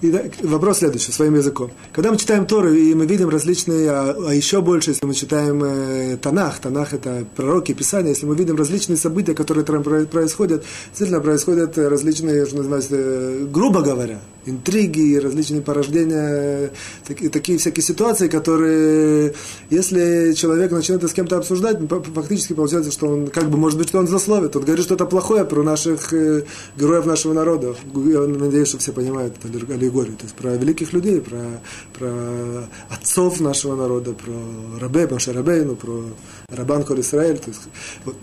[0.00, 1.72] И вопрос следующий, своим языком.
[1.92, 5.62] Когда мы читаем Тору, и мы видим различные, а, а еще больше, если мы читаем
[5.64, 11.20] э, Танах, Танах это пророки, Писания, если мы видим различные события, которые там происходят, действительно
[11.20, 16.70] происходят различные, что называется, э, грубо говоря, интриги, различные порождения,
[17.06, 19.34] такие, такие всякие ситуации, которые,
[19.70, 21.78] если человек начинает это с кем-то обсуждать,
[22.14, 25.44] фактически получается, что он, как бы, может быть, что он злословит, он говорит что-то плохое
[25.44, 26.44] про наших э,
[26.76, 27.74] героев нашего народа.
[27.94, 31.60] Я надеюсь, что все понимают это аллегорию, то есть про великих людей, про,
[31.98, 34.32] про отцов нашего народа, про
[34.80, 36.04] Рабе, Маша Рабейну, про
[36.48, 37.38] Рабан Коль Исраэль.
[37.38, 37.60] То есть,
[38.04, 38.16] вот.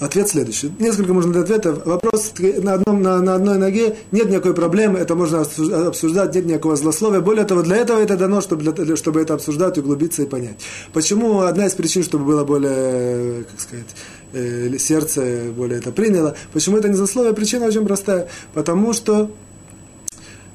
[0.00, 0.72] Ответ следующий.
[0.80, 1.86] Несколько можно дать ответов.
[1.86, 3.96] Вопрос на, одном, на, на одной ноге.
[4.10, 7.20] Нет никакой проблемы, это можно обсуждать, нет никакого злословия.
[7.20, 10.56] Более того, для этого это дано, чтобы, для, чтобы это обсуждать, углубиться и понять.
[10.92, 13.86] Почему одна из причин, чтобы было более, как сказать,
[14.32, 16.34] э, сердце более это приняло.
[16.52, 17.32] Почему это не злословие?
[17.32, 18.28] Причина очень простая.
[18.54, 19.30] Потому что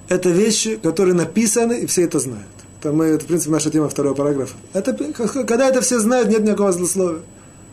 [0.09, 2.45] это вещи, которые написаны, и все это знают.
[2.81, 4.55] Это, мы, это в принципе, наша тема второго параграфа.
[4.73, 4.93] Это,
[5.45, 7.21] когда это все знают, нет никакого злословия.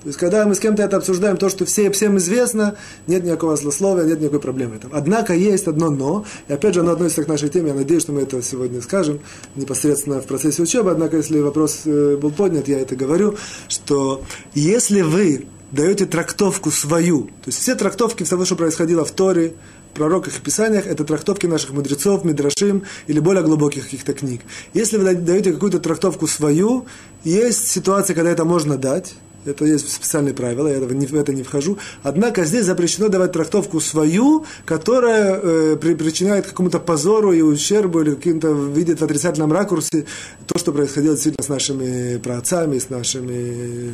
[0.04, 3.56] То есть, когда мы с кем-то это обсуждаем, то, что все, всем известно, нет никакого
[3.56, 4.78] злословия, нет никакой проблемы.
[4.78, 4.90] Там.
[4.92, 8.12] Однако есть одно «но», и опять же оно относится к нашей теме, я надеюсь, что
[8.12, 9.20] мы это сегодня скажем
[9.56, 13.36] непосредственно в процессе учебы, однако, если вопрос э, был поднят, я это говорю,
[13.68, 19.54] что если вы даете трактовку свою, то есть все трактовки всего, что происходило в Торе,
[19.94, 24.42] пророках и писаниях, это трактовки наших мудрецов, мидрашим или более глубоких каких-то книг.
[24.74, 26.86] Если вы даете какую-то трактовку свою,
[27.22, 31.78] есть ситуация, когда это можно дать, это есть специальные правила, я в это не вхожу.
[32.02, 38.52] Однако здесь запрещено давать трактовку свою, которая э, причиняет какому-то позору и ущербу, или каким-то
[38.52, 40.06] видит в отрицательном ракурсе
[40.46, 43.92] то, что происходило действительно с нашими праотцами, с нашими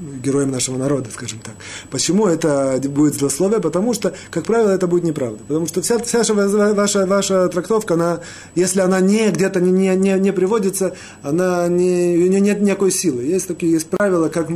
[0.00, 1.54] героем нашего народа, скажем так.
[1.90, 3.60] Почему это будет злословие?
[3.60, 5.38] Потому что, как правило, это будет неправда.
[5.46, 8.20] Потому что вся, вся ваша, ваша трактовка, она,
[8.54, 12.90] если она не где-то не, не, не, не приводится, она не, у нее нет никакой
[12.90, 13.22] силы.
[13.22, 14.48] Есть такие есть правила, как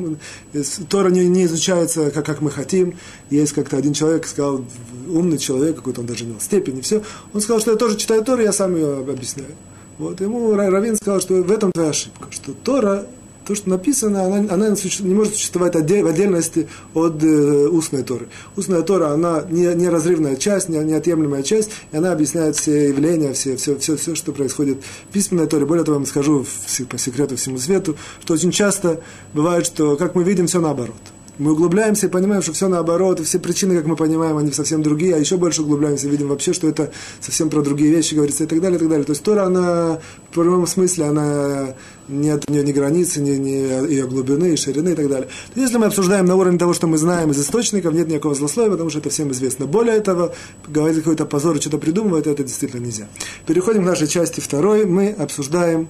[0.88, 2.94] Тора не, не изучается, как, как мы хотим.
[3.30, 4.64] Есть как-то один человек сказал,
[5.08, 7.02] умный человек, какой-то он даже имел степень и все.
[7.32, 9.50] Он сказал, что я тоже читаю Тору, я сам ее объясняю.
[9.98, 13.06] Вот, ему Равин сказал, что в этом твоя ошибка, что Тора
[13.46, 18.28] то, что написано, она, она не может существовать в отдельности от э, устной Торы.
[18.56, 23.56] Устная Тора, она не, неразрывная часть, не, неотъемлемая часть, и она объясняет все явления, все,
[23.56, 25.66] все, все, все, что происходит в письменной Торе.
[25.66, 26.46] Более того, я вам скажу
[26.88, 29.00] по секрету всему свету, что очень часто
[29.32, 33.24] бывает, что, как мы видим, все наоборот мы углубляемся и понимаем, что все наоборот, и
[33.24, 36.52] все причины, как мы понимаем, они совсем другие, а еще больше углубляемся и видим вообще,
[36.52, 39.04] что это совсем про другие вещи говорится и так далее, и так далее.
[39.04, 41.74] То есть Тора, она в прямом смысле, она
[42.08, 45.28] нет у нее ни границы, ни, ни ее глубины, и ширины и так далее.
[45.54, 48.72] То если мы обсуждаем на уровне того, что мы знаем из источников, нет никакого злословия,
[48.72, 49.66] потому что это всем известно.
[49.66, 50.32] Более того,
[50.68, 53.08] говорить какой-то позор, что-то придумывать, это действительно нельзя.
[53.46, 54.84] Переходим к нашей части второй.
[54.86, 55.88] Мы обсуждаем,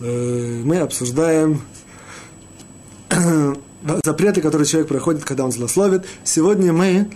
[0.00, 1.60] э, мы обсуждаем
[4.04, 6.06] запреты, которые человек проходит, когда он злословит.
[6.24, 7.10] Сегодня мы,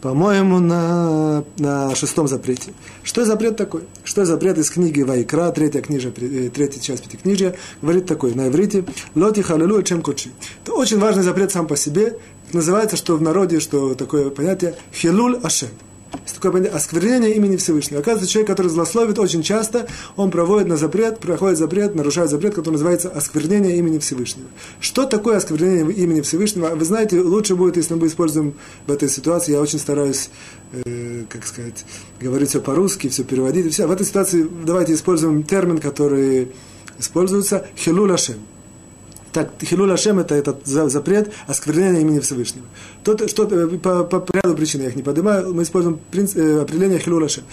[0.00, 2.72] по-моему, на, на шестом запрете.
[3.02, 3.82] Что запрет такой?
[4.04, 8.84] Что запрет из книги Вайкра, третья, книжа, э, третья часть пятикнижия, говорит такой на иврите
[9.14, 10.30] «Лоти халилу чем кучи».
[10.64, 12.16] Это очень важный запрет сам по себе.
[12.52, 15.68] Называется, что в народе, что такое понятие «хилуль ашем».
[16.22, 18.00] Есть такое осквернение имени Всевышнего.
[18.00, 22.74] Оказывается, человек, который злословит, очень часто он проводит на запрет, проходит запрет, нарушает запрет, который
[22.74, 24.48] называется осквернение имени Всевышнего.
[24.80, 26.74] Что такое осквернение имени Всевышнего?
[26.74, 28.54] Вы знаете, лучше будет, если мы используем
[28.86, 30.30] в этой ситуации, я очень стараюсь,
[30.72, 31.84] э, как сказать,
[32.20, 33.66] говорить все по-русски, все переводить.
[33.66, 33.86] И все.
[33.86, 36.52] В этой ситуации давайте используем термин, который
[36.98, 38.36] используется «хилу лашем».
[39.32, 42.66] Так, Хилуль Ашем это этот запрет осквернения имени Всевышнего.
[43.04, 46.60] То, что, по, по, по ряду причин я их не поднимаю, мы используем принцип, э,
[46.62, 47.44] определение Хилуль Ашем.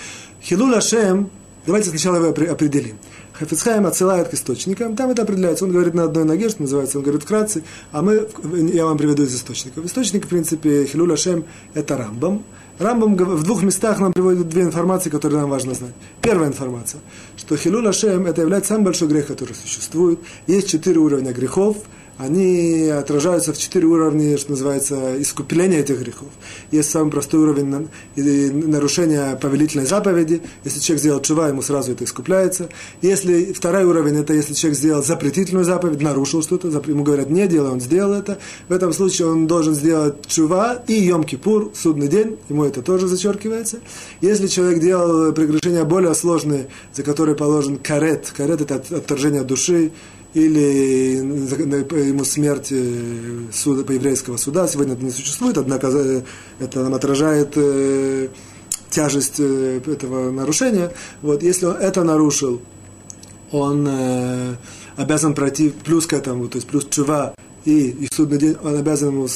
[0.41, 1.29] Хилуль Ашем,
[1.67, 2.97] давайте сначала его определим.
[3.33, 5.65] Хафицхайм отсылает к источникам, там это определяется.
[5.65, 8.27] Он говорит на одной ноге, что называется, он говорит вкратце, а мы,
[8.73, 9.85] я вам приведу из источников.
[9.85, 12.43] Источник, в принципе, Хилуль Ашем это Рамбам,
[12.79, 15.93] Рамбам в двух местах нам приводит две информации, которые нам важно знать.
[16.21, 17.01] Первая информация,
[17.35, 20.19] что Хилул Ашем это является самый большой грех, который существует.
[20.45, 21.77] Есть четыре уровня грехов–
[22.17, 26.29] они отражаются в четыре уровня, что называется, искупления этих грехов.
[26.71, 30.41] Есть самый простой уровень нарушения повелительной заповеди.
[30.63, 32.69] Если человек сделал чува, ему сразу это искупляется.
[33.01, 37.71] Если второй уровень, это если человек сделал запретительную заповедь, нарушил что-то, ему говорят, не делай,
[37.71, 38.39] он сделал это.
[38.67, 43.77] В этом случае он должен сделать чува и Йом-Кипур, судный день, ему это тоже зачеркивается.
[44.21, 49.91] Если человек делал прегрешения более сложные, за которые положен карет, карет это отторжение души,
[50.37, 54.67] или ему смерть э, суда, по еврейского суда.
[54.67, 56.21] Сегодня это не существует, однако э,
[56.59, 58.27] это нам отражает э,
[58.91, 60.91] тяжесть э, этого нарушения.
[61.23, 62.61] Вот, если он это нарушил,
[63.51, 64.55] он э,
[64.95, 67.33] обязан пройти плюс к этому, то есть плюс чува,
[67.65, 69.27] и, и судный день он обязан ему,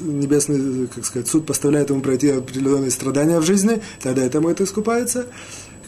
[0.00, 5.26] небесный, как сказать, суд поставляет ему пройти определенные страдания в жизни, тогда этому это искупается.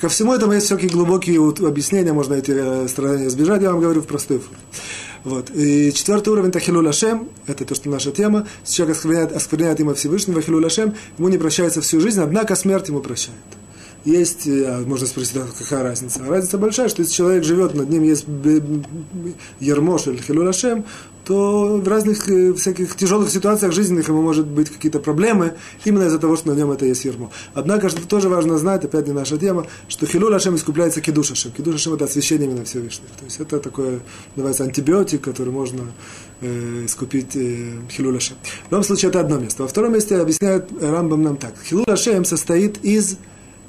[0.01, 4.01] Ко всему этому есть всякие глубокие объяснения, можно эти э, страдания избежать, я вам говорю
[4.01, 4.59] в простой форме.
[5.25, 5.51] Вот.
[5.55, 8.47] И четвертый уровень– это хилу лашем, это то, что наша тема.
[8.65, 13.01] Человек оскверняет, оскверняет имя Всевышнего, хилу лашем, ему не прощается всю жизнь, однако смерть ему
[13.01, 13.35] прощает
[14.05, 16.25] есть, э, а можно спросить, а какая разница?
[16.25, 18.27] Разница большая, что если человек живет, над ним есть
[19.61, 20.85] ермош или хилурашем,
[21.29, 26.19] то в разных э, всяких тяжелых ситуациях жизненных ему может быть какие-то проблемы, именно из-за
[26.19, 27.31] того, что на нем это есть ермо.
[27.53, 31.53] Однако, что тоже важно знать, опять не наша тема, что хилур Ашем искупляется кидуш Ашем.
[31.53, 33.11] Кидуш Ашем это освящение именно Всевышних.
[33.11, 34.01] То есть это такой,
[34.37, 35.83] называется, антибиотик, который можно
[36.41, 38.37] э, искупить э, хилур Ашем.
[38.69, 39.65] В любом случае, это одно место.
[39.65, 41.53] Во втором месте объясняет Рамбам нам так.
[41.63, 43.19] Хилур Ашем состоит из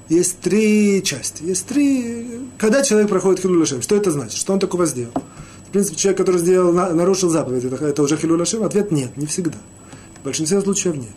[0.07, 1.43] есть три части.
[1.43, 2.25] Есть три...
[2.57, 4.37] Когда человек проходит хилуль что это значит?
[4.39, 5.11] Что он такого сделал?
[5.69, 9.57] В принципе, человек, который сделал, нарушил заповедь, это, это уже хилуль Ответ нет, не всегда.
[10.21, 11.09] В большинстве случаев нет.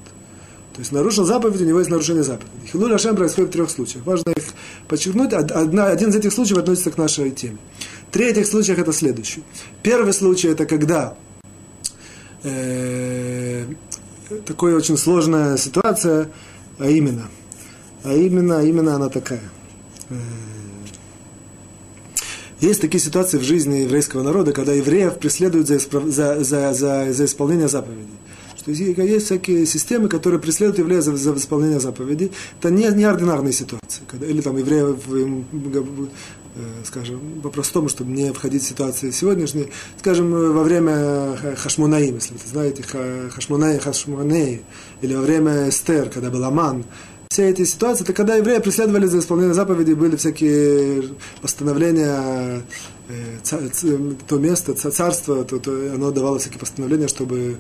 [0.74, 2.66] То есть нарушил заповедь, у него есть нарушение заповеди.
[2.70, 4.04] Хилуль происходит в трех случаях.
[4.06, 4.44] Важно их
[4.88, 5.32] подчеркнуть.
[5.32, 7.58] Одна, один из этих случаев относится к нашей теме.
[8.10, 9.42] Три этих случаев это следующий.
[9.82, 11.16] Первый случай это когда
[12.42, 13.66] э,
[14.46, 16.30] такая очень сложная ситуация,
[16.78, 17.28] а именно–
[18.04, 19.42] а именно, именно она такая.
[20.10, 20.14] Э,
[22.62, 27.24] есть такие ситуации в жизни еврейского народа, когда евреев преследуют за, за, за, за, за
[27.24, 28.08] исполнение заповедей.
[28.56, 32.30] Что есть всякие системы, которые преследуют евреев за, за исполнение заповедей.
[32.60, 34.02] Это не, неординарные ситуации.
[34.06, 40.62] Когда, или там евреев, э, скажем, по-простому, чтобы не входить в ситуации сегодняшние, скажем, во
[40.62, 42.84] время Хашмунаим, если вы знаете,
[43.34, 44.62] Хашмунаи, Хашмунаи,
[45.00, 46.84] или во время Эстер, когда был Аман,
[47.32, 51.04] все эти ситуации, это когда евреи преследовали за исполнение заповедей, были всякие
[51.40, 52.62] постановления,
[53.08, 57.56] э, то место, царство, то, то оно давало всякие постановления, чтобы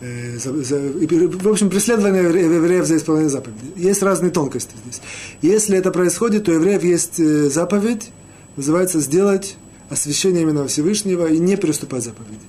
[0.00, 3.72] э, за, за, в общем, преследование евреев за исполнение заповедей.
[3.74, 5.00] Есть разные тонкости здесь.
[5.42, 8.12] Если это происходит, то у евреев есть э, заповедь,
[8.56, 9.56] называется сделать
[9.90, 12.46] освящение именно Всевышнего и не переступать заповеди.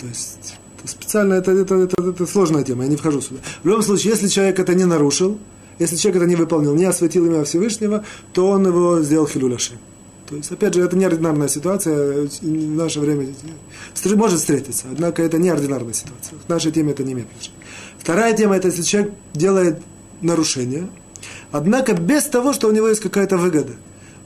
[0.00, 3.40] То есть специально это, это, это, это сложная тема, я не вхожу сюда.
[3.62, 5.38] В любом случае, если человек это не нарушил,
[5.80, 9.72] если человек это не выполнил, не осветил имя Всевышнего, то он его сделал хилюляши.
[10.28, 13.26] То есть, опять же, это неординарная ситуация, в наше время
[14.14, 16.38] может встретиться, однако это неординарная ситуация.
[16.38, 17.56] В нашей теме это не имеет значения.
[17.98, 19.82] Вторая тема– это если человек делает
[20.20, 20.88] нарушение,
[21.50, 23.72] однако без того, что у него есть какая-то выгода.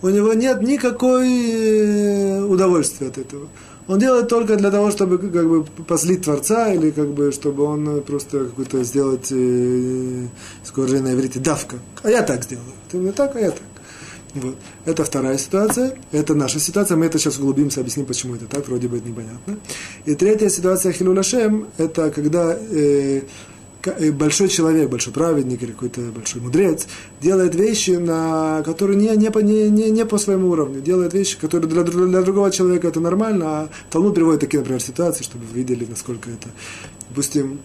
[0.03, 3.49] У него нет никакой э, удовольствия от этого.
[3.87, 8.03] Он делает только для того, чтобы как бы послить Творца, или как бы, чтобы он
[8.03, 10.27] просто какой-то сделать, э,
[10.65, 11.77] скажем на иврите, давка.
[12.03, 12.73] А я так сделаю.
[12.91, 13.63] Ты мне так, а я так.
[14.35, 14.57] Вот.
[14.85, 15.97] Это вторая ситуация.
[16.11, 16.97] Это наша ситуация.
[16.97, 18.67] Мы это сейчас углубимся, объясним, почему это так.
[18.67, 19.59] Вроде бы это непонятно.
[20.07, 23.23] И третья ситуация Хилуляшем, это когда Э,
[24.13, 26.87] большой человек, большой праведник или какой-то большой мудрец
[27.21, 31.83] делает вещи, на, которые не, не, не, не по своему уровню, делает вещи, которые для,
[31.83, 36.31] для другого человека это нормально, а Талмуд приводит такие, например, ситуации, чтобы вы видели, насколько
[36.31, 36.49] это.
[37.09, 37.61] Допустим,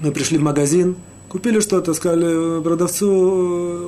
[0.00, 0.96] мы пришли в магазин,
[1.32, 3.08] Купили что-то, сказали продавцу,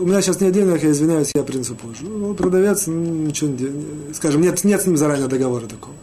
[0.01, 2.07] у меня сейчас нет денег, я извиняюсь, я принесу позже.
[2.07, 5.94] Ну, продавец ничего не скажем, нет, нет с ним заранее договора такого.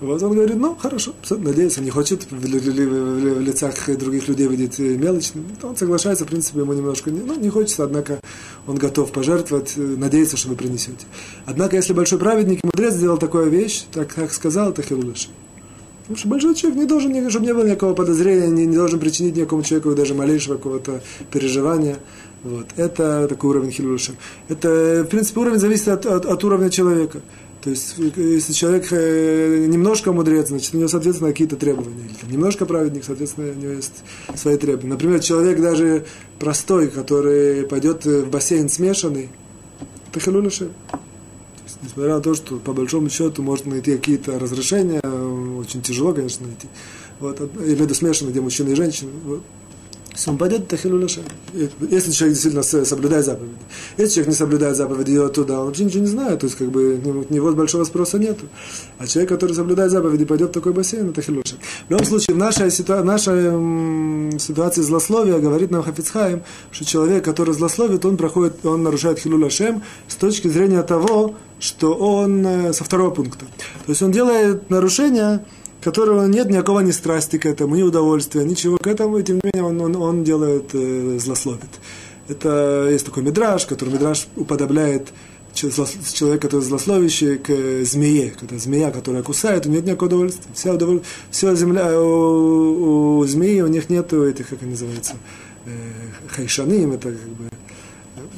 [0.00, 5.46] Вот он говорит, ну, хорошо, надеюсь, он не хочет в, лицах других людей видеть мелочным.
[5.62, 8.20] Он соглашается, в принципе, ему немножко не, ну, не хочется, однако
[8.66, 11.06] он готов пожертвовать, надеется, что вы принесете.
[11.46, 15.30] Однако, если большой праведник и мудрец сделал такую вещь, так как сказал, это хилулыш.
[16.04, 19.36] Потому что большой человек не должен, чтобы не было никакого подозрения, не, не должен причинить
[19.36, 21.00] никакому человеку даже малейшего какого-то
[21.32, 21.96] переживания.
[22.42, 22.66] Вот.
[22.76, 24.16] Это такой уровень хилюшем.
[24.48, 27.22] Это, в принципе, уровень зависит от, от, от уровня человека.
[27.64, 32.04] То есть, если человек э, немножко мудрец, значит, у него, соответственно, какие-то требования.
[32.04, 34.90] Или там, немножко праведник, соответственно, у него есть свои требования.
[34.90, 36.04] Например, человек даже
[36.38, 39.30] простой, который пойдет в бассейн смешанный,
[40.10, 40.72] это хилюшем.
[41.82, 46.68] Несмотря на то, что по большому счету можно найти какие-то разрешения, очень тяжело, конечно, найти.
[47.18, 49.10] Вот, я имею в смешанно, где мужчина и женщина.
[49.24, 49.42] Вот.
[50.26, 53.54] Он пойдет, это хилу Если человек действительно соблюдает заповеди.
[53.98, 56.70] Если человек не соблюдает заповеди, идет туда, он вообще ничего не знает, то есть как
[56.70, 58.46] бы у него большого спроса нету.
[58.98, 62.38] А человек, который соблюдает заповеди, пойдет в такой бассейн, это хилу В любом случае, в
[62.38, 68.64] нашей, ситуа- нашей м- ситуации злословия говорит нам Хафицхайм, что человек, который злословит, он проходит,
[68.64, 73.46] он нарушает хилу с точки зрения того, что он э, со второго пункта.
[73.86, 75.44] То есть он делает нарушение,
[75.84, 79.42] которого нет никакого ни страсти к этому, ни удовольствия, ничего к этому, и тем не
[79.44, 81.68] менее он, он, он делает, э, злословит.
[82.26, 85.12] Это есть такой мидраж, который мидраж уподобляет
[85.52, 88.32] человек, который злословящий, к змее.
[88.40, 90.50] Когда змея, которая кусает, у нее нет никакого удовольствия.
[90.54, 91.02] Вся удоволь...
[91.30, 95.14] Все земля у, у змеи, у них нет этих, как они называются,
[95.66, 95.70] э,
[96.28, 97.48] хайшаним, это как бы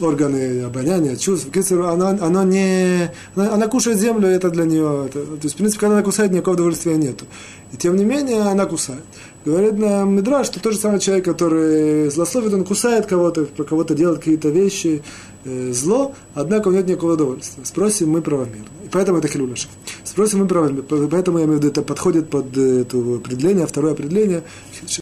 [0.00, 1.48] органы обоняния, чувств.
[1.72, 5.06] Она, она, не, она, она кушает землю, это для нее.
[5.06, 7.24] Это, то есть, в принципе, когда она кусает, никакого удовольствия нету.
[7.72, 9.02] И тем не менее, она кусает.
[9.44, 13.94] Говорит нам Мидра, что тот же самый человек, который злословит, он кусает кого-то, про кого-то
[13.94, 15.02] делает какие-то вещи,
[15.44, 17.64] э, зло, однако у него нет никакого удовольствия.
[17.64, 18.64] Спросим мы правомерно.
[18.84, 19.68] И поэтому это хилюляш.
[20.04, 20.82] Спросим мы правомерно.
[20.82, 24.42] Поэтому, я имею в виду, это подходит под это определение, второе определение,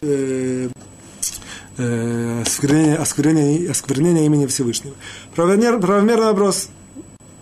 [0.01, 0.69] э,
[1.77, 4.95] э, осквернение, осквернение, осквернение имени Всевышнего.
[5.35, 6.69] Правомер, правомерный вопрос.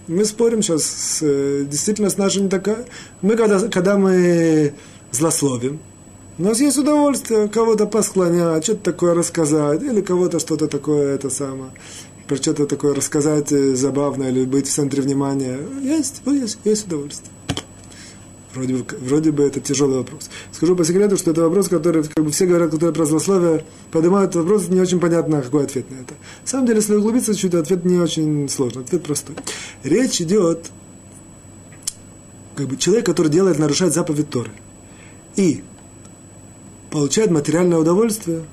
[0.07, 2.85] Мы спорим сейчас, с, э, действительность наша не такая.
[3.21, 4.73] Мы, когда, когда мы
[5.11, 5.79] злословим,
[6.39, 11.71] у нас есть удовольствие кого-то посклонять, что-то такое рассказать, или кого-то что-то такое, это самое,
[12.27, 15.59] про что-то такое рассказать э, забавное, или быть в центре внимания.
[15.81, 17.31] Есть, есть, есть удовольствие.
[18.53, 20.29] Вроде бы, вроде бы это тяжелый вопрос.
[20.51, 24.31] Скажу по секрету, что это вопрос, который, как бы все говорят, которые про злословие поднимают
[24.31, 26.13] этот вопрос, не очень понятно, какой ответ на это.
[26.41, 29.35] На самом деле, если углубиться чуть, ответ не очень сложный, ответ простой.
[29.83, 30.69] Речь идет,
[32.55, 34.51] как бы человек, который делает, нарушает заповедь Торы.
[35.35, 35.63] И
[36.91, 38.43] получает материальное удовольствие,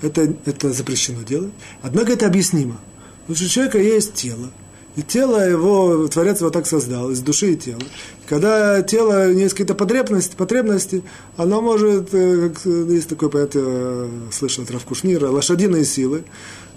[0.00, 1.52] это, это запрещено делать.
[1.80, 2.80] Однако это объяснимо.
[3.20, 4.50] Потому что у человека есть тело,
[4.96, 7.80] и тело его, Творец его так создал, из души и тела.
[8.32, 11.02] Когда тело, есть какие-то потребности, потребности,
[11.36, 16.24] оно может, э, как есть такое понятие, э, слышал от Равкушнира, лошадиные силы.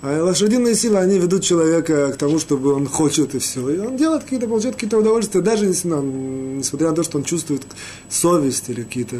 [0.01, 3.69] А лошадиные силы, они ведут человека к тому, чтобы он хочет и все.
[3.69, 7.23] И он делает какие-то, получает какие-то удовольствия, даже если, ну, несмотря на то, что он
[7.23, 7.61] чувствует
[8.09, 9.15] совесть или какие-то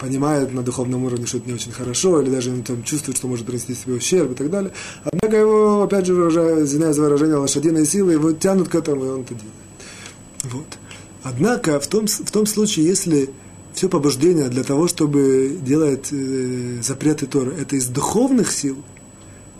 [0.00, 3.46] понимает на духовном уровне, что это не очень хорошо, или даже там чувствует, что может
[3.46, 4.72] принести себе ущерб и так далее.
[5.04, 9.08] Однако его, опять же, выражая, извиняюсь за выражение, лошадиные силы его тянут к этому, и
[9.10, 9.52] он это делает.
[10.42, 10.66] Вот.
[11.24, 13.30] Однако в том, в том случае, если
[13.72, 18.76] все побуждение для того, чтобы делать э, запреты Торы, это из духовных сил,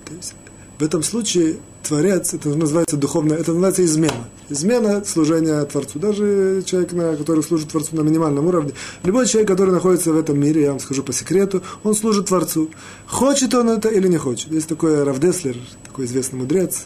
[0.04, 0.34] то есть
[0.78, 4.28] в этом случае Творец, это называется духовное, это называется измена.
[4.48, 5.98] Измена служения Творцу.
[5.98, 10.62] Даже человек, который служит Творцу на минимальном уровне, любой человек, который находится в этом мире,
[10.62, 12.70] я вам скажу по секрету, он служит Творцу.
[13.06, 14.52] Хочет он это или не хочет.
[14.52, 16.84] Есть такой Равдеслер, такой известный мудрец,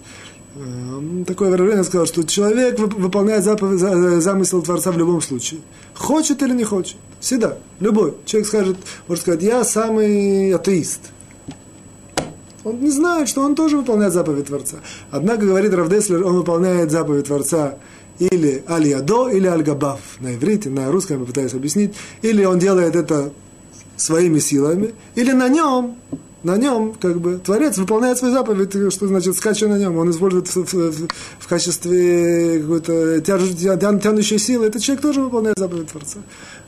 [1.26, 3.80] такое выражение сказал, что человек выполняет заповедь,
[4.22, 5.60] замысел Творца в любом случае.
[5.94, 6.96] Хочет или не хочет.
[7.20, 7.58] Всегда.
[7.80, 8.14] Любой.
[8.24, 11.00] Человек скажет, может сказать, я самый атеист–
[12.68, 14.78] он не знает, что он тоже выполняет заповедь Творца.
[15.10, 17.78] Однако, говорит Равдеслер, он выполняет заповедь Творца
[18.18, 21.94] или аль-ядо, или аль-габав на иврите, на русском я попытаюсь объяснить.
[22.20, 23.32] Или он делает это
[23.96, 25.96] своими силами, или на нем
[26.42, 30.46] на нем, как бы, Творец выполняет свою заповедь, что значит скачу на нем, он использует
[30.46, 31.08] в, в,
[31.40, 36.20] в, качестве какой-то тян, тянущей силы, этот человек тоже выполняет заповедь Творца.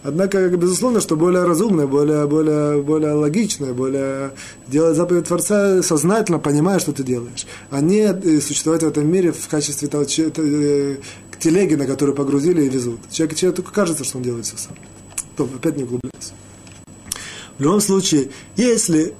[0.02, 4.32] Однако, безусловно, что более разумное, более, более, более логичное, более
[4.66, 9.30] делать заповедь Творца сознательно, понимая, что ты делаешь, а не э, существовать в этом мире
[9.30, 10.96] в качестве того, э,
[11.38, 13.00] телеги, на которую погрузили и везут.
[13.10, 14.74] Человек, человек только кажется, что он делает все сам.
[15.36, 16.32] То, опять не углубляйся.
[17.56, 19.14] В любом случае, если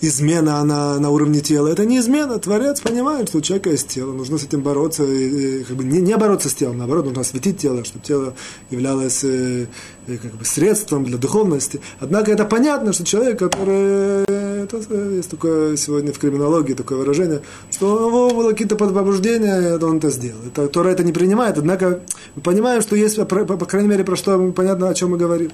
[0.00, 1.68] измена, она на уровне тела.
[1.68, 2.38] Это не измена.
[2.38, 4.12] Творец понимает, что у человека есть тело.
[4.12, 5.04] Нужно с этим бороться.
[5.04, 8.34] И, как бы не, не бороться с телом, наоборот, нужно осветить тело, чтобы тело
[8.70, 9.66] являлось э,
[10.06, 11.80] э, как бы средством для духовности.
[12.00, 14.24] Однако это понятно, что человек, который...
[14.62, 19.76] Это, э, есть такое сегодня в криминологии такое выражение, что у него было какие-то побуждения,
[19.76, 20.40] он это сделал.
[20.46, 22.00] Это, Тора это не принимает, однако
[22.34, 25.50] мы понимаем, что есть, по крайней мере, про что понятно, о чем мы говорим.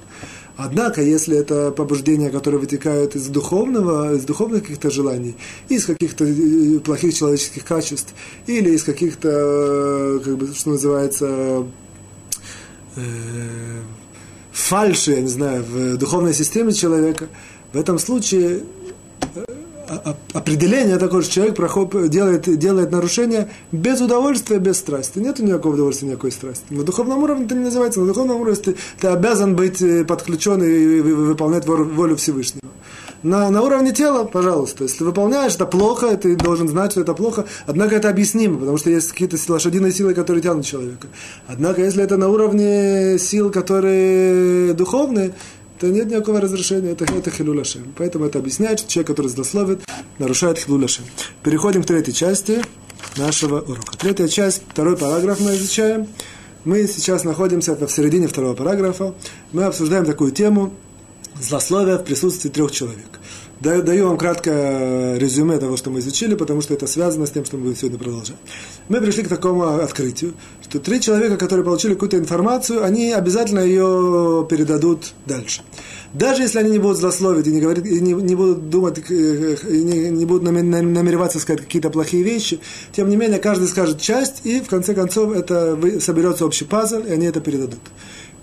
[0.55, 5.35] Однако, если это побуждения, которые вытекают из духовного, из духовных каких-то желаний,
[5.67, 8.13] из каких-то э, плохих человеческих качеств,
[8.45, 11.65] или из каких-то, э, как бы, что называется,
[12.95, 13.81] э,
[14.51, 17.29] фальши, я не знаю, в духовной системе человека,
[17.71, 18.61] в этом случае
[20.33, 25.19] определение такое, что человек проход, делает, делает нарушение без удовольствия, без страсти.
[25.19, 26.65] Нет никакого удовольствия, никакой страсти.
[26.71, 27.99] На духовном уровне это не называется.
[27.99, 32.63] На духовном уровне ты, ты обязан быть э, подключен и, выполнять волю Всевышнего.
[33.23, 37.45] На, на уровне тела, пожалуйста, если выполняешь, это плохо, ты должен знать, что это плохо.
[37.65, 41.07] Однако это объяснимо, потому что есть какие-то лошадиные силы, которые тянут человека.
[41.47, 45.33] Однако, если это на уровне сил, которые духовные,
[45.83, 47.61] то нет никакого разрешения, это, это хилюль
[47.97, 49.81] Поэтому это объясняет, что человек, который злословит,
[50.17, 50.87] нарушает хилюль
[51.43, 52.61] Переходим к третьей части
[53.17, 53.97] нашего урока.
[53.97, 56.07] Третья часть, второй параграф мы изучаем.
[56.63, 59.13] Мы сейчас находимся в середине второго параграфа.
[59.51, 60.73] Мы обсуждаем такую тему
[61.41, 63.19] злословия в присутствии трех человек.
[63.63, 67.55] Даю, вам краткое резюме того, что мы изучили, потому что это связано с тем, что
[67.55, 68.35] мы будем сегодня продолжать.
[68.89, 74.45] Мы пришли к такому открытию, что три человека, которые получили какую-то информацию, они обязательно ее
[74.49, 75.61] передадут дальше.
[76.13, 79.55] Даже если они не будут злословить и не, говорить, и не, не будут думать, э,
[79.69, 82.59] и не, не будут намереваться сказать какие-то плохие вещи,
[82.91, 87.11] тем не менее каждый скажет часть, и в конце концов это соберется общий пазл, и
[87.11, 87.79] они это передадут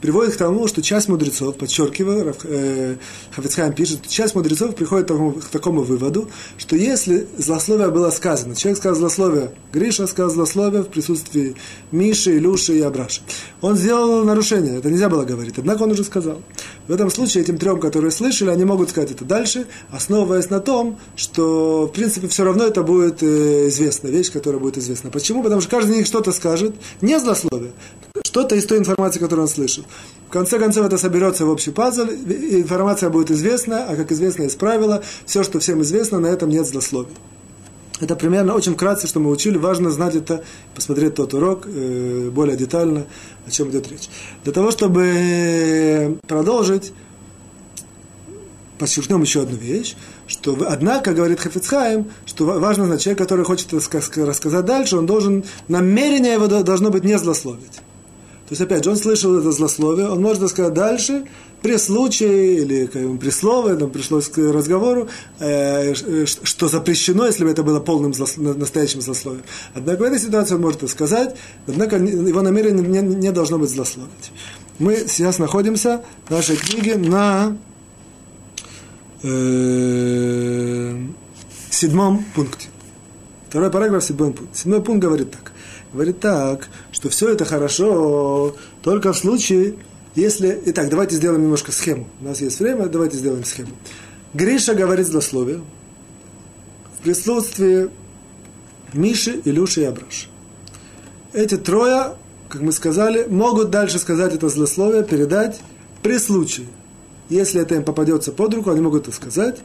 [0.01, 2.97] приводит к тому, что часть мудрецов, подчеркиваю, э,
[3.31, 6.29] Хафицхайм пишет, часть мудрецов приходит к такому, к такому выводу,
[6.59, 11.57] что если злословие было сказано, человек сказал злословие, Гриша сказал злословие в присутствии
[11.93, 13.21] Миши, Илюши и Абраши,
[13.61, 16.43] он сделал нарушение, это нельзя было говорить, однако он уже сказал.
[16.89, 20.99] В этом случае этим трем, которые слышали, они могут сказать это дальше, основываясь на том,
[21.15, 25.11] что, в принципе, все равно это будет э, известна, вещь, которая будет известна.
[25.11, 25.43] Почему?
[25.43, 27.73] Потому что каждый из них что-то скажет, не злословие,
[28.25, 29.85] что-то из той информации, которую он слышал.
[30.29, 34.55] В конце концов, это соберется в общий пазл, информация будет известна, а как известно из
[34.55, 37.15] правила, все, что всем известно, на этом нет злословия.
[38.01, 39.59] Это примерно очень вкратце, что мы учили.
[39.59, 40.43] Важно знать это,
[40.75, 43.07] посмотреть тот урок э, более детально,
[43.47, 44.09] о чем идет речь.
[44.45, 46.93] Для того, чтобы продолжить,
[48.79, 49.97] подчеркнем еще одну вещь,
[50.27, 56.33] что, однако, говорит Хафицхайм, что важно знать, человек, который хочет рассказать дальше, он должен, намерение
[56.33, 57.83] его должно быть не злословить.
[58.51, 61.25] То есть, опять же, он слышал это злословие, он может сказать дальше,
[61.63, 62.87] при случае или
[63.17, 69.03] при слове, там пришлось к разговору, э, что запрещено, если бы это было полным настоящим
[69.03, 69.45] злословием.
[69.73, 71.37] Однако в этой ситуации он может это сказать,
[71.69, 74.33] однако его намерение не, не должно быть злословить.
[74.81, 77.57] Мы сейчас находимся в нашей книге на
[79.23, 81.07] э,
[81.71, 82.67] седьмом пункте.
[83.49, 84.57] Второй параграф, седьмой пункт.
[84.57, 85.53] Седьмой пункт говорит так
[85.93, 86.69] говорит так,
[87.01, 89.77] что все это хорошо только в случае,
[90.15, 90.61] если...
[90.67, 92.07] Итак, давайте сделаем немножко схему.
[92.21, 93.71] У нас есть время, давайте сделаем схему.
[94.35, 95.63] Гриша говорит злословие
[96.99, 97.89] в присутствии
[98.93, 100.29] Миши, Илюши и Абраши.
[101.33, 102.17] Эти трое,
[102.51, 105.59] как мы сказали, могут дальше сказать это злословие, передать
[106.03, 106.67] при случае.
[107.31, 109.61] Если это им попадется под руку, они могут это сказать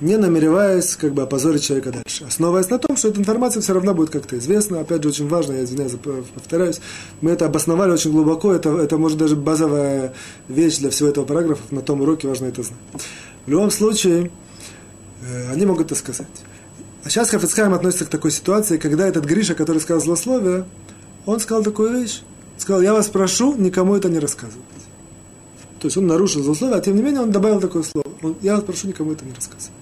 [0.00, 2.24] не намереваясь как бы опозорить человека дальше.
[2.24, 4.80] Основываясь на том, что эта информация все равно будет как-то известна.
[4.80, 5.92] Опять же, очень важно, я извиняюсь,
[6.34, 6.80] повторяюсь,
[7.20, 10.14] мы это обосновали очень глубоко, это, это может даже базовая
[10.48, 12.80] вещь для всего этого параграфа, на том уроке важно это знать.
[13.46, 14.30] В любом случае,
[15.22, 16.26] э, они могут это сказать.
[17.04, 20.64] А сейчас Хафицхайм относится к такой ситуации, когда этот Гриша, который сказал злословие,
[21.24, 22.22] он сказал такую вещь.
[22.58, 24.64] Сказал, я вас прошу никому это не рассказывать.
[25.78, 28.06] То есть он нарушил злословие, а тем не менее он добавил такое слово.
[28.22, 29.75] Он, я вас прошу никому это не рассказывать.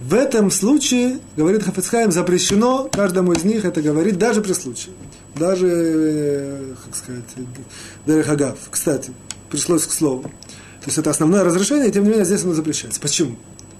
[0.00, 4.94] В этом случае, говорит Хафицхайм, запрещено каждому из них это говорить, даже при случае.
[5.34, 7.24] Даже, э, как сказать,
[8.06, 8.58] Дерехагав.
[8.70, 9.12] Кстати,
[9.50, 10.22] пришлось к слову.
[10.22, 13.00] То есть это основное разрешение, и тем не менее здесь оно запрещается.
[13.00, 13.36] Почему?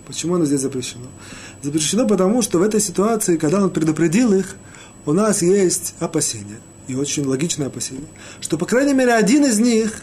[0.08, 1.06] Почему оно здесь запрещено?
[1.62, 4.56] Запрещено потому, что в этой ситуации, когда он предупредил их,
[5.06, 6.58] у нас есть опасения,
[6.88, 8.08] и очень логичное опасение,
[8.40, 10.02] что, по крайней мере, один из них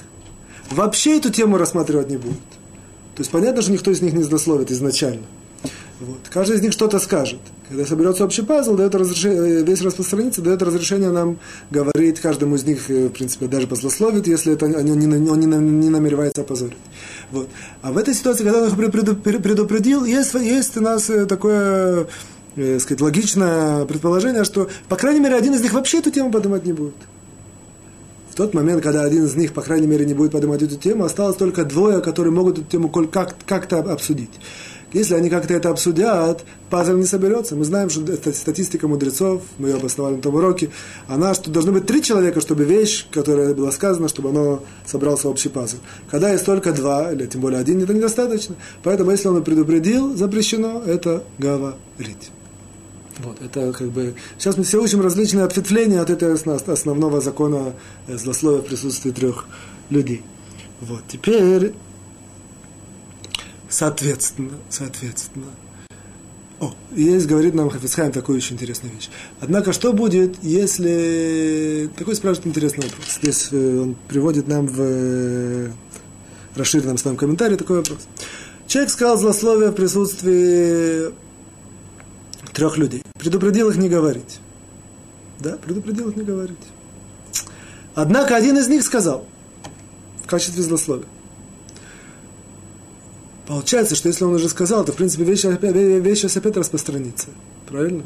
[0.71, 2.39] вообще эту тему рассматривать не будет.
[3.15, 5.25] То есть понятно, что никто из них не злословит изначально.
[5.99, 6.19] Вот.
[6.29, 7.39] Каждый из них что-то скажет.
[7.69, 11.39] Когда соберется общий пазл, дает разрешение, весь распространится, дает разрешение нам
[11.71, 15.45] говорить каждому из них, э, в принципе, даже послословит, если это, он, не, он не,
[15.47, 16.77] не намеревается опозорить.
[17.31, 17.47] Вот.
[17.81, 22.07] А в этой ситуации, когда он их предупредил, есть, есть у нас э, такое
[22.57, 26.65] э, сказать, логичное предположение, что, по крайней мере, один из них вообще эту тему поднимать
[26.65, 26.95] не будет.
[28.29, 31.05] В тот момент, когда один из них, по крайней мере, не будет поднимать эту тему,
[31.05, 34.31] осталось только двое, которые могут эту тему как- как-то обсудить.
[34.95, 37.57] Если они как-то это обсудят, пазл не соберется.
[37.57, 40.69] Мы знаем, что это статистика мудрецов, мы ее обосновали на том уроке,
[41.09, 45.49] она, что должно быть три человека, чтобы вещь, которая была сказана, чтобы она собрался общий
[45.49, 45.75] пазл.
[46.09, 48.55] Когда есть только два, или тем более один, это недостаточно.
[48.83, 52.31] Поэтому, если он предупредил, запрещено это говорить.
[53.19, 54.15] Вот, это как бы...
[54.37, 56.37] Сейчас мы все учим различные ответвления от этого
[56.71, 57.73] основного закона
[58.07, 59.45] злословия в присутствии трех
[59.89, 60.23] людей.
[60.79, 61.73] Вот, теперь
[63.69, 65.47] Соответственно, соответственно.
[66.59, 69.09] О, есть, говорит нам Хафицхайм такую очень интересную вещь.
[69.41, 71.89] Однако, что будет, если...
[71.97, 73.17] Такой спрашивает интересный вопрос.
[73.21, 75.71] Здесь э, он приводит нам в э,
[76.55, 78.07] расширенном своем комментарии такой вопрос.
[78.67, 81.13] Человек сказал злословие в присутствии
[82.53, 83.03] трех людей.
[83.19, 84.39] Предупредил их не говорить.
[85.39, 86.57] Да, предупредил их не говорить.
[87.95, 89.25] Однако один из них сказал
[90.23, 91.05] в качестве злословия.
[93.47, 97.27] Получается, что если он уже сказал, то, в принципе, вещь, вещь опять распространится.
[97.67, 98.03] Правильно?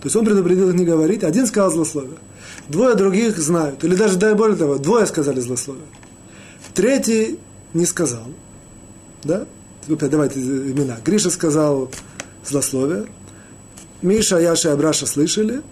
[0.00, 2.18] То есть он предупредил их не говорить, один сказал злословие.
[2.68, 3.84] Двое других знают.
[3.84, 5.84] Или даже, дай более того, двое сказали злословие.
[6.74, 7.38] Третий
[7.72, 8.24] не сказал.
[9.22, 9.46] Да?
[9.86, 10.96] давайте имена.
[11.04, 11.90] Гриша сказал
[12.44, 13.06] злословие.
[14.00, 15.62] Миша, Яша и Абраша слышали.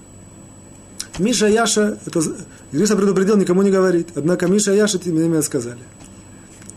[1.19, 2.23] Миша Яша, это,
[2.71, 4.09] Гриша предупредил никому не говорить.
[4.15, 5.81] Однако Миша и Яша тем не менее сказали.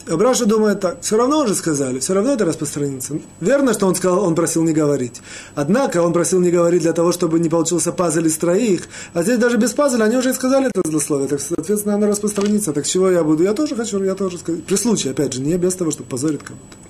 [0.08, 3.20] Абраша думает так, все равно уже сказали, все равно это распространится.
[3.39, 5.22] Верно, что он сказал, он просил не говорить.
[5.56, 8.84] Однако он просил не говорить для того, чтобы не получился пазл из троих.
[9.14, 11.28] А здесь даже без пазля они уже и сказали это злословие.
[11.30, 12.74] Так, соответственно, оно распространится.
[12.74, 13.43] Так чего я буду?
[13.43, 14.60] Я тоже хочу, я тоже скажу.
[14.68, 16.82] При случае, опять же, не без того, чтобы позорить кого-то.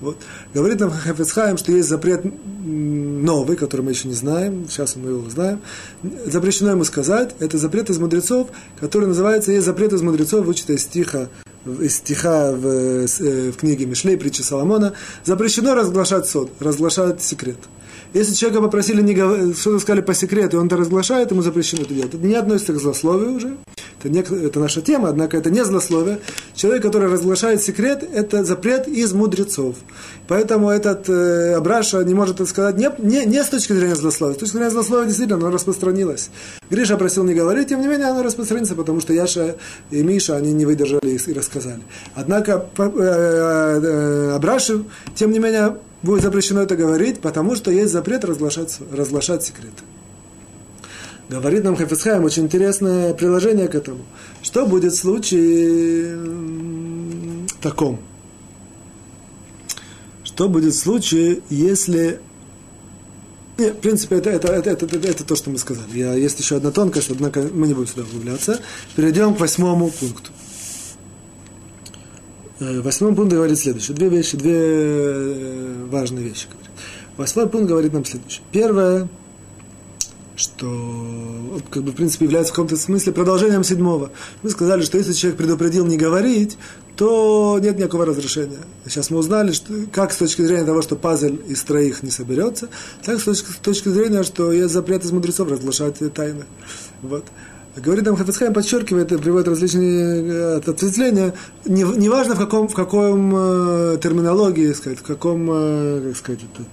[0.00, 0.18] Вот.
[0.52, 2.22] Говорит нам Хафицхайм, что есть запрет
[2.64, 5.60] новый, который мы еще не знаем, сейчас мы его узнаем.
[6.26, 10.82] Запрещено ему сказать, это запрет из мудрецов, который называется, есть запрет из мудрецов, вычитая из
[10.82, 11.28] стиха,
[11.64, 14.92] из стиха в, э, в книге Мишлей, притчи Соломона,
[15.24, 17.58] запрещено разглашать сод, разглашать секрет.
[18.12, 19.14] Если человека попросили не
[19.54, 22.14] что-то сказали по секрету, и он это разглашает, ему запрещено это делать.
[22.14, 23.56] Это не относится к злословию уже.
[24.06, 26.20] Это, не, это наша тема, однако это не злословие.
[26.54, 29.76] Человек, который разглашает секрет, это запрет из мудрецов.
[30.28, 34.36] Поэтому этот э, Абраша не может это сказать не, не, не с точки зрения злословия.
[34.36, 36.30] С точки зрения злословия действительно оно распространилось.
[36.70, 39.56] Гриша просил не говорить, тем не менее оно распространится, потому что Яша
[39.90, 41.82] и Миша, они не выдержали и рассказали.
[42.14, 44.84] Однако э, э, Абрашу,
[45.16, 49.82] тем не менее, будет запрещено это говорить, потому что есть запрет разглашать, разглашать секреты.
[51.28, 54.04] Говорит нам Хафицхайм очень интересное приложение к этому.
[54.42, 56.18] Что будет в случае
[57.60, 57.98] таком?
[60.22, 62.20] Что будет в случае, если...
[63.58, 65.88] Нет, в принципе, это, это, это, это, это, это то, что мы сказали.
[65.94, 68.60] Я, есть еще одна тонкость, однако мы не будем сюда углубляться.
[68.94, 70.30] Перейдем к восьмому пункту.
[72.60, 73.96] Э, восьмой пункт говорит следующее.
[73.96, 76.46] Две вещи, две э, важные вещи.
[76.48, 76.70] Говорит.
[77.16, 78.44] Восьмой пункт говорит нам следующее.
[78.52, 79.08] Первое–
[80.36, 84.10] что, как бы, в принципе, является в каком-то смысле продолжением седьмого.
[84.42, 86.58] Мы сказали, что если человек предупредил не говорить,
[86.96, 88.58] то нет никакого разрешения.
[88.84, 92.68] Сейчас мы узнали, что, как с точки зрения того, что пазл из троих не соберется,
[93.04, 96.44] так с точки, с точки зрения, что есть запрет из мудрецов разглашать тайны.
[97.02, 97.24] Вот.
[97.76, 101.34] Говорит нам Хафицхайм, подчеркивает, приводит различные э, ответвления,
[101.66, 106.64] неважно не, в каком, в каком э, терминологии, сказать, в каком, э, как сказать, это,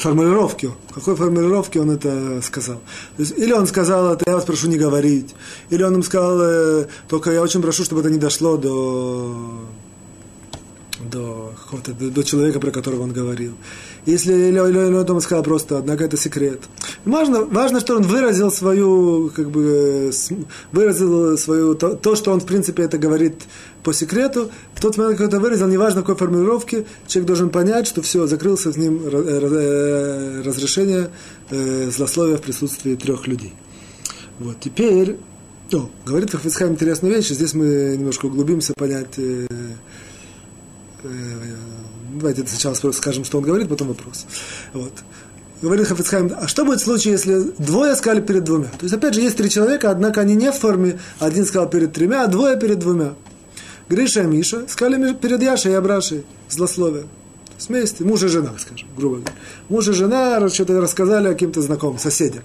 [0.00, 2.76] формулировке, в какой формулировке он это сказал.
[3.16, 5.34] То есть, или он сказал это, я вас прошу не говорить,
[5.70, 9.60] или он им сказал, э, только я очень прошу, чтобы это не дошло до
[11.00, 11.39] до,
[11.78, 13.54] до, до человека, про которого он говорил.
[14.06, 16.60] Если или он сказал просто, однако это секрет.
[17.04, 20.10] Важно, важно, что он выразил свою, как бы,
[20.72, 23.34] выразил свою, то, то, что он, в принципе, это говорит
[23.82, 24.50] по секрету.
[24.74, 28.72] В тот момент, когда это выразил, неважно какой формулировке, человек должен понять, что все, закрылся
[28.72, 31.10] с ним э, э, разрешение
[31.50, 33.54] э, злословия в присутствии трех людей.
[34.38, 35.18] Вот, теперь,
[35.72, 39.18] о, говорит Хафицхайм интересную вещь, здесь мы немножко углубимся, понять,
[42.14, 44.26] давайте сначала скажем, что он говорит, потом вопрос.
[44.72, 44.92] Вот.
[45.62, 48.68] Говорит Хафицхайм, а что будет в случае, если двое сказали перед двумя?
[48.68, 51.92] То есть, опять же, есть три человека, однако они не в форме, один сказал перед
[51.92, 53.14] тремя, а двое перед двумя.
[53.90, 57.04] Гриша и Миша сказали перед Яшей и Абрашей злословие.
[57.68, 59.34] Вместе, муж и жена, скажем, грубо говоря.
[59.68, 62.42] Муж и жена что-то рассказали о каким-то знакомым, соседям.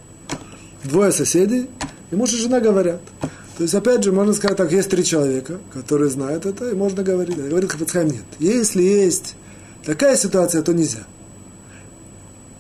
[0.84, 1.70] Двое соседей,
[2.12, 3.00] и муж и жена говорят.
[3.58, 7.04] То есть, опять же, можно сказать так, есть три человека, которые знают это, и можно
[7.04, 7.38] говорить.
[7.38, 8.24] Говорит Хафицхайм, нет.
[8.40, 9.36] Если есть
[9.86, 11.04] такая ситуация, то нельзя.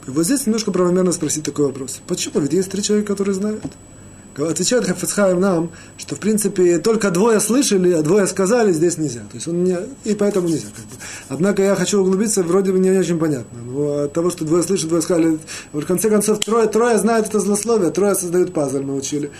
[0.08, 2.00] И вот здесь немножко правомерно спросить такой вопрос.
[2.08, 2.39] Почему?
[2.39, 3.64] Ведь есть три человека, которые знают.
[4.38, 9.22] Отвечает Хафицхайм нам, что в принципе только двое слышали, а двое сказали, здесь нельзя.
[9.22, 10.68] То есть он не, и поэтому нельзя.
[10.76, 10.91] Как бы.
[11.30, 13.60] Однако я хочу углубиться, вроде бы не очень понятно.
[13.66, 15.39] Но от того, что двое слышат, двое сказали,
[15.72, 19.32] в конце концов трое, трое знают это злословие, трое создают пазл, мы учили.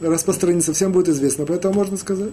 [0.00, 2.32] Распространиться всем будет известно, поэтому можно сказать.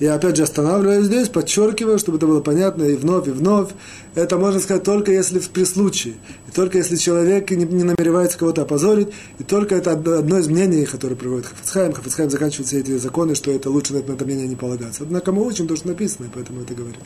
[0.00, 3.70] Я опять же останавливаюсь здесь, подчеркиваю, чтобы это было понятно и вновь, и вновь.
[4.14, 6.14] Это можно сказать только если при случае.
[6.46, 9.08] И только если человек не, не намеревается кого-то опозорить.
[9.40, 11.92] И только это одно из мнений, которое приводит Хафицхайм.
[11.92, 15.02] Хафицхайм заканчивает все эти законы, что это лучше на это мнение не полагаться.
[15.02, 17.00] Однако мы учим то, что написано, и поэтому это говорим.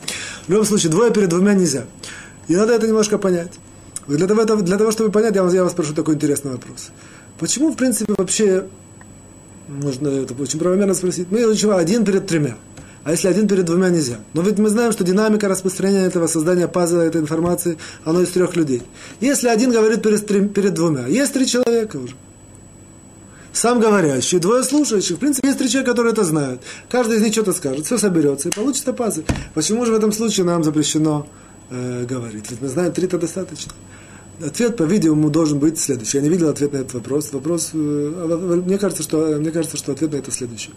[0.45, 1.85] В любом случае, двое перед двумя нельзя.
[2.47, 3.53] И надо это немножко понять.
[4.07, 6.91] Для того, для того чтобы понять, я вас, я вас спрошу такой интересный вопрос.
[7.39, 8.65] Почему, в принципе, вообще,
[9.81, 12.55] можно это очень правомерно спросить, мы учим один перед тремя
[13.03, 14.19] а если один перед двумя нельзя.
[14.33, 18.55] Но ведь мы знаем, что динамика распространения этого создания пазла этой информации, оно из трех
[18.55, 18.81] людей.
[19.19, 22.15] Если один говорит перед, перед двумя, есть три человека уже.
[23.51, 25.17] Сам говорящий, двое слушающих.
[25.17, 26.61] В принципе, есть три человека, которые это знают.
[26.89, 29.21] Каждый из них что-то скажет, все соберется и получится пазл.
[29.53, 31.27] Почему же в этом случае нам запрещено
[31.69, 32.49] э, говорить?
[32.49, 33.73] Ведь мы знаем, три-то достаточно.
[34.45, 36.17] Ответ, по-видимому, должен быть следующий.
[36.17, 37.31] Я не видел ответ на этот вопрос.
[37.31, 40.71] Вопрос, э, а, мне кажется, что, мне кажется, что ответ на это следующий.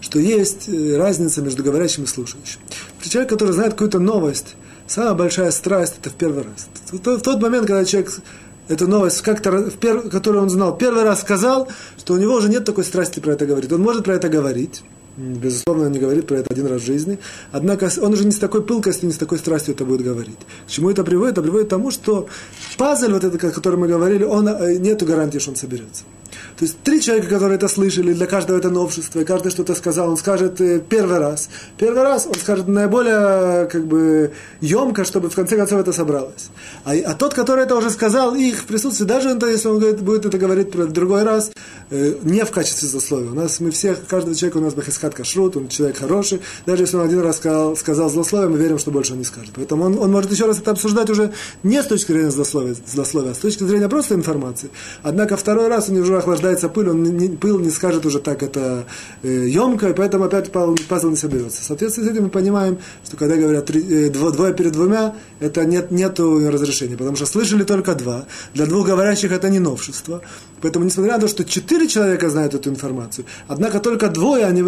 [0.00, 2.60] Что есть э, разница между говорящим и слушающим.
[3.02, 4.56] Человек, который знает какую-то новость,
[4.90, 6.68] Самая большая страсть– это в первый раз.
[6.90, 8.10] В тот момент, когда человек
[8.66, 9.70] эту новость, как-то,
[10.10, 13.46] которую он знал, первый раз сказал, что у него уже нет такой страсти про это
[13.46, 13.70] говорить.
[13.70, 14.82] Он может про это говорить,
[15.16, 17.18] Безусловно, он не говорит про это один раз в жизни.
[17.52, 20.38] Однако он уже не с такой пылкостью, не с такой страстью это будет говорить.
[20.66, 21.32] К чему это приводит?
[21.32, 22.28] Это приводит к тому, что
[22.78, 26.04] пазл, вот этот, о котором мы говорили, он, э, нету гарантии, что он соберется.
[26.56, 30.10] То есть три человека, которые это слышали, для каждого это новшество, и каждый что-то сказал,
[30.10, 31.48] он скажет э, первый раз.
[31.78, 36.50] Первый раз он скажет наиболее как бы емко, чтобы в конце концов это собралось.
[36.84, 40.26] А, а тот, который это уже сказал, их в присутствии, даже если он говорит, будет
[40.26, 41.50] это говорить в другой раз,
[41.90, 43.30] э, не в качестве засловия.
[43.30, 46.40] У нас мы все, каждый человек у нас бахискат кашрут, он человек хороший.
[46.66, 49.50] Даже если он один раз сказал, сказал злословие, мы верим, что больше он не скажет.
[49.54, 53.32] Поэтому он, он может еще раз это обсуждать уже не с точки зрения злословия, злословия
[53.32, 54.70] а с точки зрения просто информации.
[55.02, 58.20] Однако второй раз у него уже охлаждает рождается пыль, он не, пыл не скажет уже
[58.20, 58.86] так это
[59.22, 61.62] э, емко, и поэтому опять пазл не соберется.
[61.62, 65.64] Соответственно, с этим мы понимаем, что когда говорят три, э, дво, двое перед двумя, это
[65.64, 68.26] нет, нету разрешения, потому что слышали только два.
[68.54, 70.22] Для двух говорящих это не новшество.
[70.62, 74.62] Поэтому, несмотря на то, что четыре человека знают эту информацию, однако только двое, они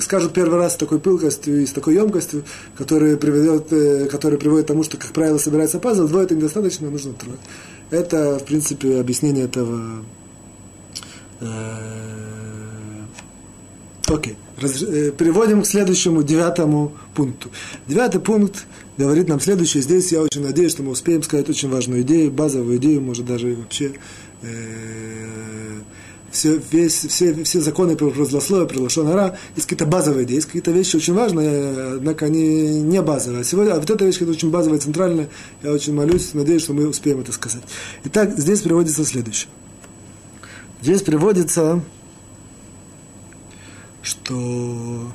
[0.00, 2.44] скажут первый раз с такой пылкостью и с такой емкостью,
[2.76, 6.90] которая приведет, э, которая приводит к тому, что, как правило, собирается пазл, двое это недостаточно,
[6.90, 7.38] нужно трое.
[7.90, 10.04] Это, в принципе, объяснение этого
[14.06, 14.34] окей.
[14.34, 14.36] Okay.
[14.62, 17.50] Э, переводим к следующему, девятому пункту.
[17.86, 18.66] Девятый пункт
[18.98, 19.82] говорит нам следующее.
[19.82, 23.54] Здесь я очень надеюсь, что мы успеем сказать очень важную идею, базовую идею, может даже
[23.54, 23.92] вообще
[24.42, 25.80] э,
[26.30, 30.46] все, весь, все, все законы про, про злословие, про лошонара, есть какие-то базовые идеи, есть
[30.46, 33.40] какие-то вещи очень важные, однако они не базовые.
[33.40, 35.30] А сегодня, а вот эта вещь, которая очень базовая, центральная,
[35.62, 37.62] я очень молюсь, надеюсь, что мы успеем это сказать.
[38.04, 39.48] Итак, здесь приводится следующее.
[40.82, 41.82] Здесь приводится,
[44.02, 45.12] что...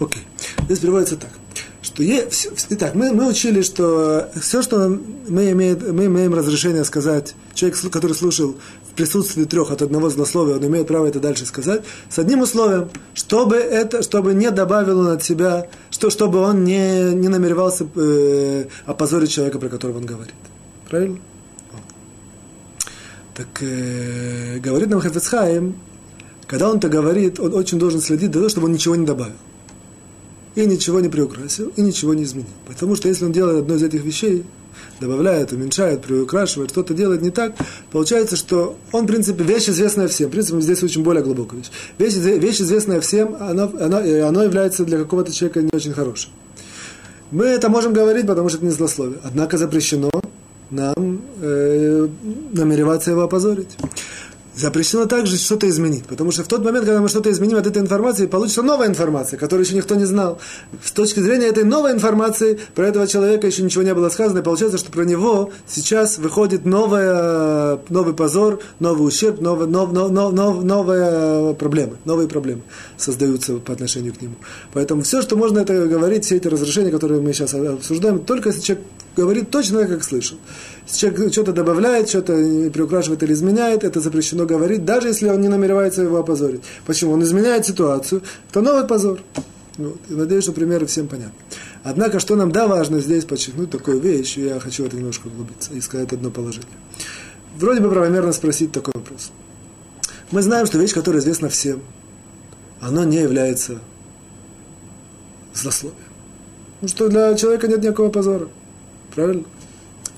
[0.00, 0.22] Окей.
[0.64, 1.30] Здесь приводится так.
[1.80, 2.28] Что е...
[2.70, 4.88] Итак, мы, мы учили, что все, что
[5.28, 8.56] мы, имеем, мы имеем разрешение сказать, человек, который слушал
[8.90, 12.88] в присутствии трех от одного злословия, он имеет право это дальше сказать, с одним условием,
[13.12, 18.64] чтобы это, чтобы не добавил он от себя, что, чтобы он не, не намеревался э,
[18.86, 20.34] опозорить человека, про которого он говорит.
[20.88, 21.18] Правильно?
[23.34, 25.74] Так э, говорит нам Хафецхайм,
[26.46, 29.34] когда он это говорит, он очень должен следить для того, чтобы он ничего не добавил.
[30.54, 32.48] И ничего не приукрасил, и ничего не изменил.
[32.66, 34.44] Потому что если он делает одно из этих вещей,
[35.00, 37.54] добавляет, уменьшает, приукрашивает, что-то делает не так,
[37.90, 40.28] получается, что он, в принципе, вещь известная всем.
[40.28, 41.70] В принципе, здесь очень более глубокая вещь.
[41.98, 46.30] Вещь, вещь известная всем, она, она, она является для какого-то человека не очень хорошей.
[47.32, 49.18] Мы это можем говорить, потому что это не злословие.
[49.24, 50.10] Однако запрещено
[50.70, 52.08] нам э,
[52.54, 53.76] намереваться его опозорить.
[54.56, 57.82] Запрещено также что-то изменить, потому что в тот момент, когда мы что-то изменим от этой
[57.82, 60.38] информации, получится новая информация, которую еще никто не знал.
[60.84, 64.42] С точки зрения этой новой информации, про этого человека еще ничего не было сказано, и
[64.42, 70.32] получается, что про него сейчас выходит новая, новый позор, новый ущерб, новый, нов, нов, нов,
[70.32, 72.62] нов, новые проблемы, новые проблемы
[72.96, 74.36] создаются по отношению к нему.
[74.72, 78.60] Поэтому все, что можно это говорить, все эти разрешения, которые мы сейчас обсуждаем, только если
[78.60, 78.84] человек
[79.16, 80.38] говорит точно как слышал.
[80.86, 82.34] Человек что-то добавляет, что-то
[82.70, 86.62] приукрашивает или изменяет, это запрещено говорить, даже если он не намеревается его опозорить.
[86.86, 87.12] Почему?
[87.12, 89.20] Он изменяет ситуацию, это новый позор.
[89.78, 89.98] Вот.
[90.08, 91.34] И надеюсь, что примеры всем понятны.
[91.82, 95.72] Однако, что нам да важно здесь подчеркнуть такую вещь, и я хочу это немножко углубиться
[95.72, 96.68] и сказать одно положение.
[97.56, 99.32] Вроде бы правомерно спросить такой вопрос.
[100.30, 101.82] Мы знаем, что вещь, которая известна всем,
[102.80, 103.78] она не является
[105.54, 105.98] злословием.
[106.80, 108.48] Ну что для человека нет никакого позора.
[109.14, 109.44] Правильно?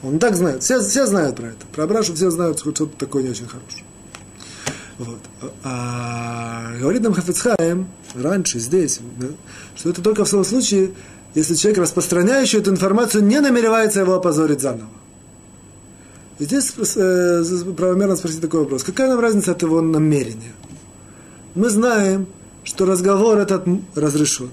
[0.07, 0.62] Он так знает.
[0.62, 1.66] Все, все знают про это.
[1.72, 3.84] Про Абрашу все знают, что что-то такое не очень хорошее.
[4.98, 5.18] Вот.
[5.64, 9.00] А, говорит нам Хафицхаем раньше, здесь,
[9.74, 10.92] что это только в том случае,
[11.34, 14.88] если человек, распространяющий эту информацию, не намеревается его опозорить заново.
[16.38, 17.44] И здесь э,
[17.76, 18.84] правомерно спросить такой вопрос.
[18.84, 20.52] Какая нам разница от его намерения?
[21.54, 22.26] Мы знаем,
[22.62, 24.50] что разговор этот разрешен.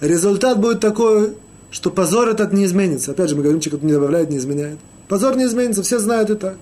[0.00, 1.36] Результат будет такой,
[1.70, 3.12] что позор этот не изменится.
[3.12, 4.78] Опять же, мы говорим, человек не добавляет, не изменяет.
[5.08, 6.58] Позор не изменится, все знают и так.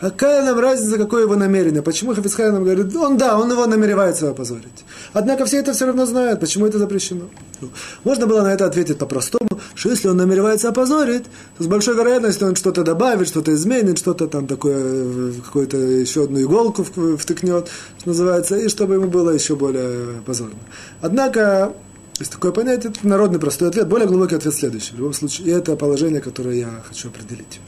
[0.00, 1.82] А какая нам разница, какое его намерение?
[1.82, 4.84] Почему Хафицхай нам говорит, он да, он его намеревается опозорить.
[5.12, 7.24] Однако все это все равно знают, почему это запрещено.
[7.60, 7.70] Ну,
[8.04, 11.24] можно было на это ответить по-простому, что если он намеревается опозорить,
[11.56, 16.40] то с большой вероятностью он что-то добавит, что-то изменит, что-то там такое, какую-то еще одну
[16.40, 20.54] иголку втыкнет, что называется, и чтобы ему было еще более позорно.
[21.00, 21.72] Однако
[22.20, 23.88] есть такое понятие, это народный простой ответ.
[23.88, 24.94] Более глубокий ответ следующий.
[24.94, 27.60] В любом случае, и это положение, которое я хочу определить.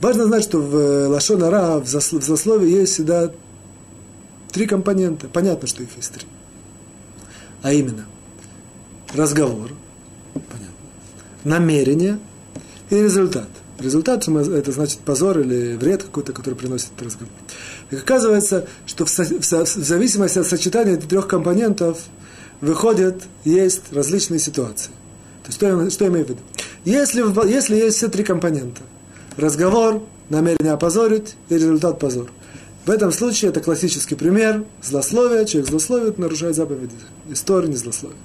[0.00, 3.32] Важно знать, что в э, Лашон Ара, в заслове есть всегда
[4.50, 5.28] три компонента.
[5.28, 6.26] Понятно, что их есть три.
[7.62, 8.04] А именно,
[9.14, 9.70] разговор,
[10.34, 10.74] понятно,
[11.44, 12.18] намерение
[12.90, 13.48] и результат.
[13.78, 17.32] Результат это значит позор или вред какой-то, который приносит этот разговор.
[17.90, 21.98] И оказывается, что в, в, в зависимости от сочетания этих трех компонентов
[22.62, 24.92] выходят, есть различные ситуации.
[25.42, 26.40] То есть, что что я имею в виду?
[26.86, 28.80] Если, если есть все три компонента,
[29.36, 32.30] разговор, намерение опозорить и результат позор.
[32.86, 35.44] В этом случае это классический пример злословия.
[35.44, 36.94] Человек злословит, нарушает заповеди.
[37.28, 38.16] История не злословит.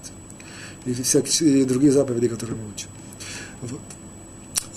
[0.85, 2.88] И всякие и другие заповеди, которые мы учим.
[3.61, 3.81] Вот.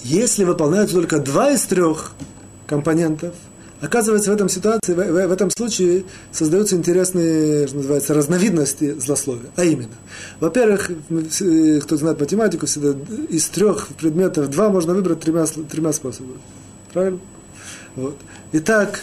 [0.02, 2.12] Если выполняются только два из трех
[2.66, 3.34] компонентов,
[3.81, 9.51] оказывается, в этом ситуации, в, в, в этом случае создаются интересные, что называется, разновидности злословия.
[9.57, 9.95] А именно,
[10.41, 10.91] во-первых,
[11.83, 12.95] кто знает математику, всегда
[13.28, 16.39] из трех предметов два можно выбрать тремя, тремя способами.
[16.93, 17.20] Правильно?
[17.97, 18.16] Вот.
[18.53, 19.01] Итак,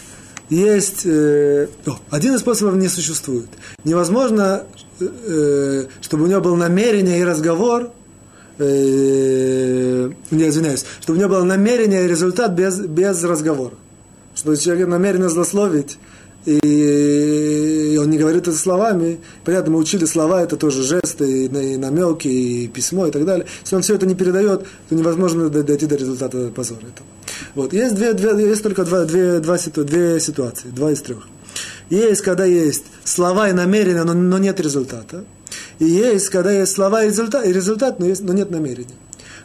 [0.49, 1.05] есть...
[1.05, 3.49] Э, о, один из способов не существует.
[3.83, 4.63] Невозможно,
[4.99, 7.91] э, чтобы у него было намерение и разговор,
[8.57, 13.75] э, не, извиняюсь, чтобы у него было намерение и результат без, без разговора.
[14.37, 15.97] Что человек намеренно злословить,
[16.45, 19.19] и он не говорит это словами.
[19.43, 23.47] Понятно, мы учили слова, это тоже жесты, и намеки, и письмо, и так далее.
[23.63, 27.07] Если он все это не передает, то невозможно дойти до результата позора этого.
[27.55, 27.73] Вот.
[27.73, 31.27] Есть, две, две, есть только два, две, два, две ситуации, два из трех.
[31.89, 35.25] Есть, когда есть слова и намерения, но, но нет результата.
[35.79, 38.95] И есть, когда есть слова и результат, и результат но, есть, но нет намерения.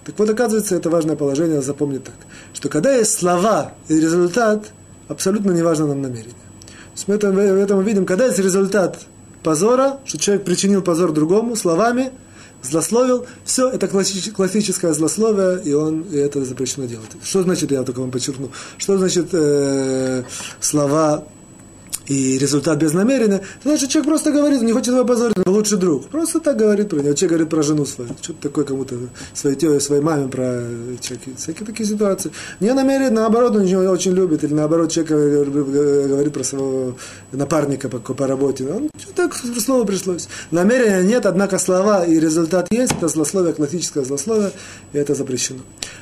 [0.05, 2.15] Так вот, оказывается, это важное положение запомнить так,
[2.53, 4.73] что когда есть слова и результат,
[5.09, 6.35] абсолютно не важно нам намерение.
[7.07, 9.01] Мы это, в этом видим, когда есть результат
[9.43, 12.13] позора, что человек причинил позор другому словами,
[12.63, 17.11] злословил, все, это классическое злословие, и он и это запрещено делать.
[17.23, 20.23] Что значит, я только вам подчеркну, что значит э,
[20.61, 21.25] слова
[22.07, 26.09] и результат без намерения, значит, человек просто говорит, не хочет его позорить, он лучший друг.
[26.09, 27.15] Просто так говорит про него.
[27.15, 28.11] Человек говорит про жену свою.
[28.21, 28.97] Что-то такое кому-то,
[29.35, 30.65] своей тете, своей маме про
[31.01, 31.31] человека.
[31.37, 32.33] Всякие такие ситуации.
[32.61, 34.45] Не намерен, наоборот, он его очень любит.
[34.45, 36.97] Или наоборот, человек говорит про своего
[37.31, 38.67] напарника по, по работе.
[38.67, 40.29] Он так слово пришлось.
[40.51, 42.93] Намерения нет, однако слова и результат есть.
[42.93, 44.53] Это злословие, классическое злословие,
[44.93, 45.61] и это запрещено.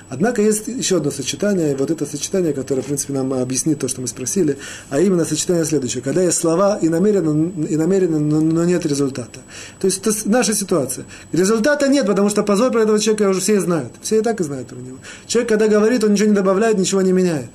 [0.08, 3.86] Однако есть еще одно сочетание, и вот это сочетание, которое, в принципе, нам объяснит то,
[3.86, 5.89] что мы спросили, а именно сочетание следующее.
[5.98, 9.40] Когда есть слова и намеренно, и намеренно но нет результата.
[9.80, 11.06] То есть это наша ситуация.
[11.32, 13.92] Результата нет, потому что позор про этого человека уже все знают.
[14.02, 14.98] Все и так и знают про него.
[15.26, 17.50] Человек, когда говорит, он ничего не добавляет, ничего не меняет.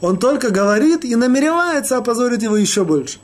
[0.00, 3.18] Он только говорит и намеревается опозорить его еще больше.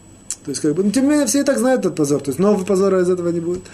[0.44, 2.20] То есть, как бы, ну, тем не менее, все и так знают этот позор.
[2.20, 3.64] То есть, нового позора из этого не будет.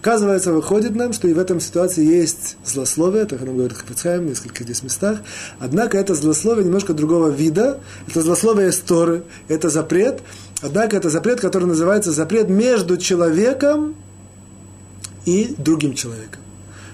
[0.00, 4.30] Оказывается, выходит нам, что и в этом ситуации есть злословие, так нам говорит Хафицхайм в
[4.30, 5.18] нескольких здесь местах.
[5.58, 7.80] Однако это злословие немножко другого вида.
[8.08, 10.22] Это злословие из Торы, это запрет.
[10.62, 13.94] Однако это запрет, который называется запрет между человеком
[15.26, 16.40] и другим человеком.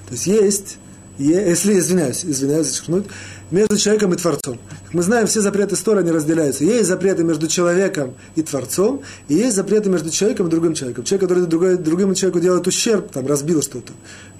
[0.08, 0.78] То есть есть,
[1.16, 3.06] если, извиняюсь, извиняюсь, зачеркнуть,
[3.50, 4.58] между человеком и Творцом.
[4.92, 6.64] Мы знаем, все запреты стороны они разделяются.
[6.64, 11.04] Есть запреты между человеком и Творцом, и есть запреты между человеком и другим человеком.
[11.04, 13.92] Человек, который другой, другому человеку делает ущерб, там, разбил что-то.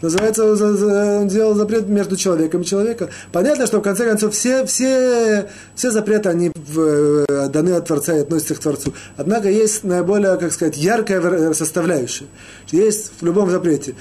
[0.03, 3.09] Называется, он делал запрет между человеком и человеком.
[3.33, 8.21] Понятно, что в конце концов все, все, все запреты, они в, даны от Творца и
[8.21, 8.93] относятся к Творцу.
[9.17, 12.27] Однако есть наиболее, как сказать, яркая составляющая.
[12.71, 13.95] Есть в любом запрете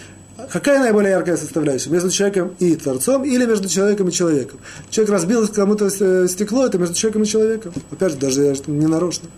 [0.51, 1.89] Какая наиболее яркая составляющая?
[1.89, 4.59] Между человеком и Творцом или между человеком и человеком?
[4.89, 7.73] Человек разбил кому-то э, стекло, это между человеком и человеком.
[7.91, 9.29] Опять же, даже не нарочно.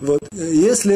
[0.00, 0.20] Вот.
[0.32, 0.94] Если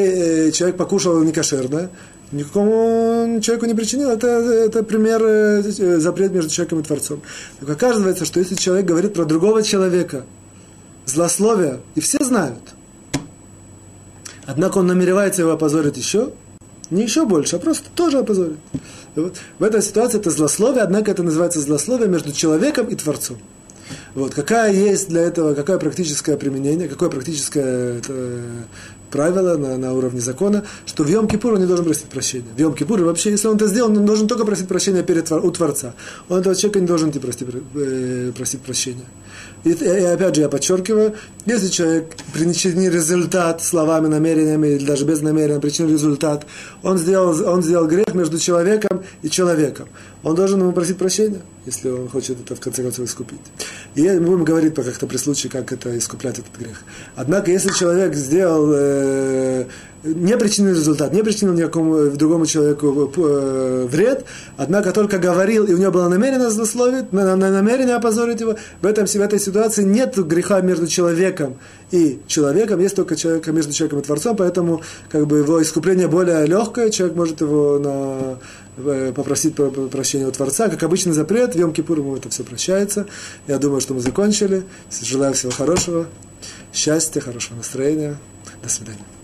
[0.48, 1.90] э, человек покушал некошерное,
[2.32, 5.62] никакому человеку не причинил, это, это пример э,
[5.98, 7.22] запрет между человеком и Творцом.
[7.60, 10.24] Так оказывается, что если человек говорит про другого человека,
[11.06, 12.60] злословие, и все знают,
[14.46, 16.32] однако он намеревается его опозорить еще,
[16.90, 18.58] не еще больше, а просто тоже опозорит.
[19.14, 19.36] Вот.
[19.58, 23.38] В этой ситуации это злословие, однако это называется злословие между человеком и Творцом.
[24.14, 24.34] Вот.
[24.34, 28.12] Какая есть для этого, какое практическое применение, какое практическое это,
[29.10, 32.48] правило на, на уровне закона, что в Йом-Кипур он не должен просить прощения.
[32.56, 35.94] В Йом-Кипур вообще, если он это сделал, он должен только просить прощения перед, у Творца.
[36.28, 39.06] Он этого человека не должен просить, э, просить прощения.
[39.64, 41.14] И, и опять же, я подчеркиваю,
[41.46, 46.46] если человек причинил результат словами, намерениями, или даже без намерения причинил результат,
[46.82, 49.88] он сделал, он сделал грех между человеком и человеком.
[50.22, 53.40] Он должен ему просить прощения, если он хочет это в конце концов искупить.
[53.94, 56.82] И мы будем говорить как-то при случае, как это искуплять этот грех.
[57.16, 59.64] Однако, если человек сделал э,
[60.04, 64.24] не причинил результат, не причинил никакому другому человеку э, вред,
[64.56, 69.14] однако только говорил, и у него было намерение злословить, намерение опозорить его, в, этом, в
[69.16, 71.58] этой ситуации нет греха между человеком
[71.90, 76.46] и человеком, есть только человек между человеком и Творцом, поэтому как бы его искупление более
[76.46, 78.38] легкое, человек может его на,
[78.76, 79.56] э, попросить
[79.90, 83.06] прощения у Творца, как обычный запрет, в Йом-Кипур ему это все прощается.
[83.46, 84.64] Я думаю, что мы закончили.
[85.02, 86.06] Желаю всего хорошего,
[86.72, 88.16] счастья, хорошего настроения.
[88.62, 89.17] До свидания.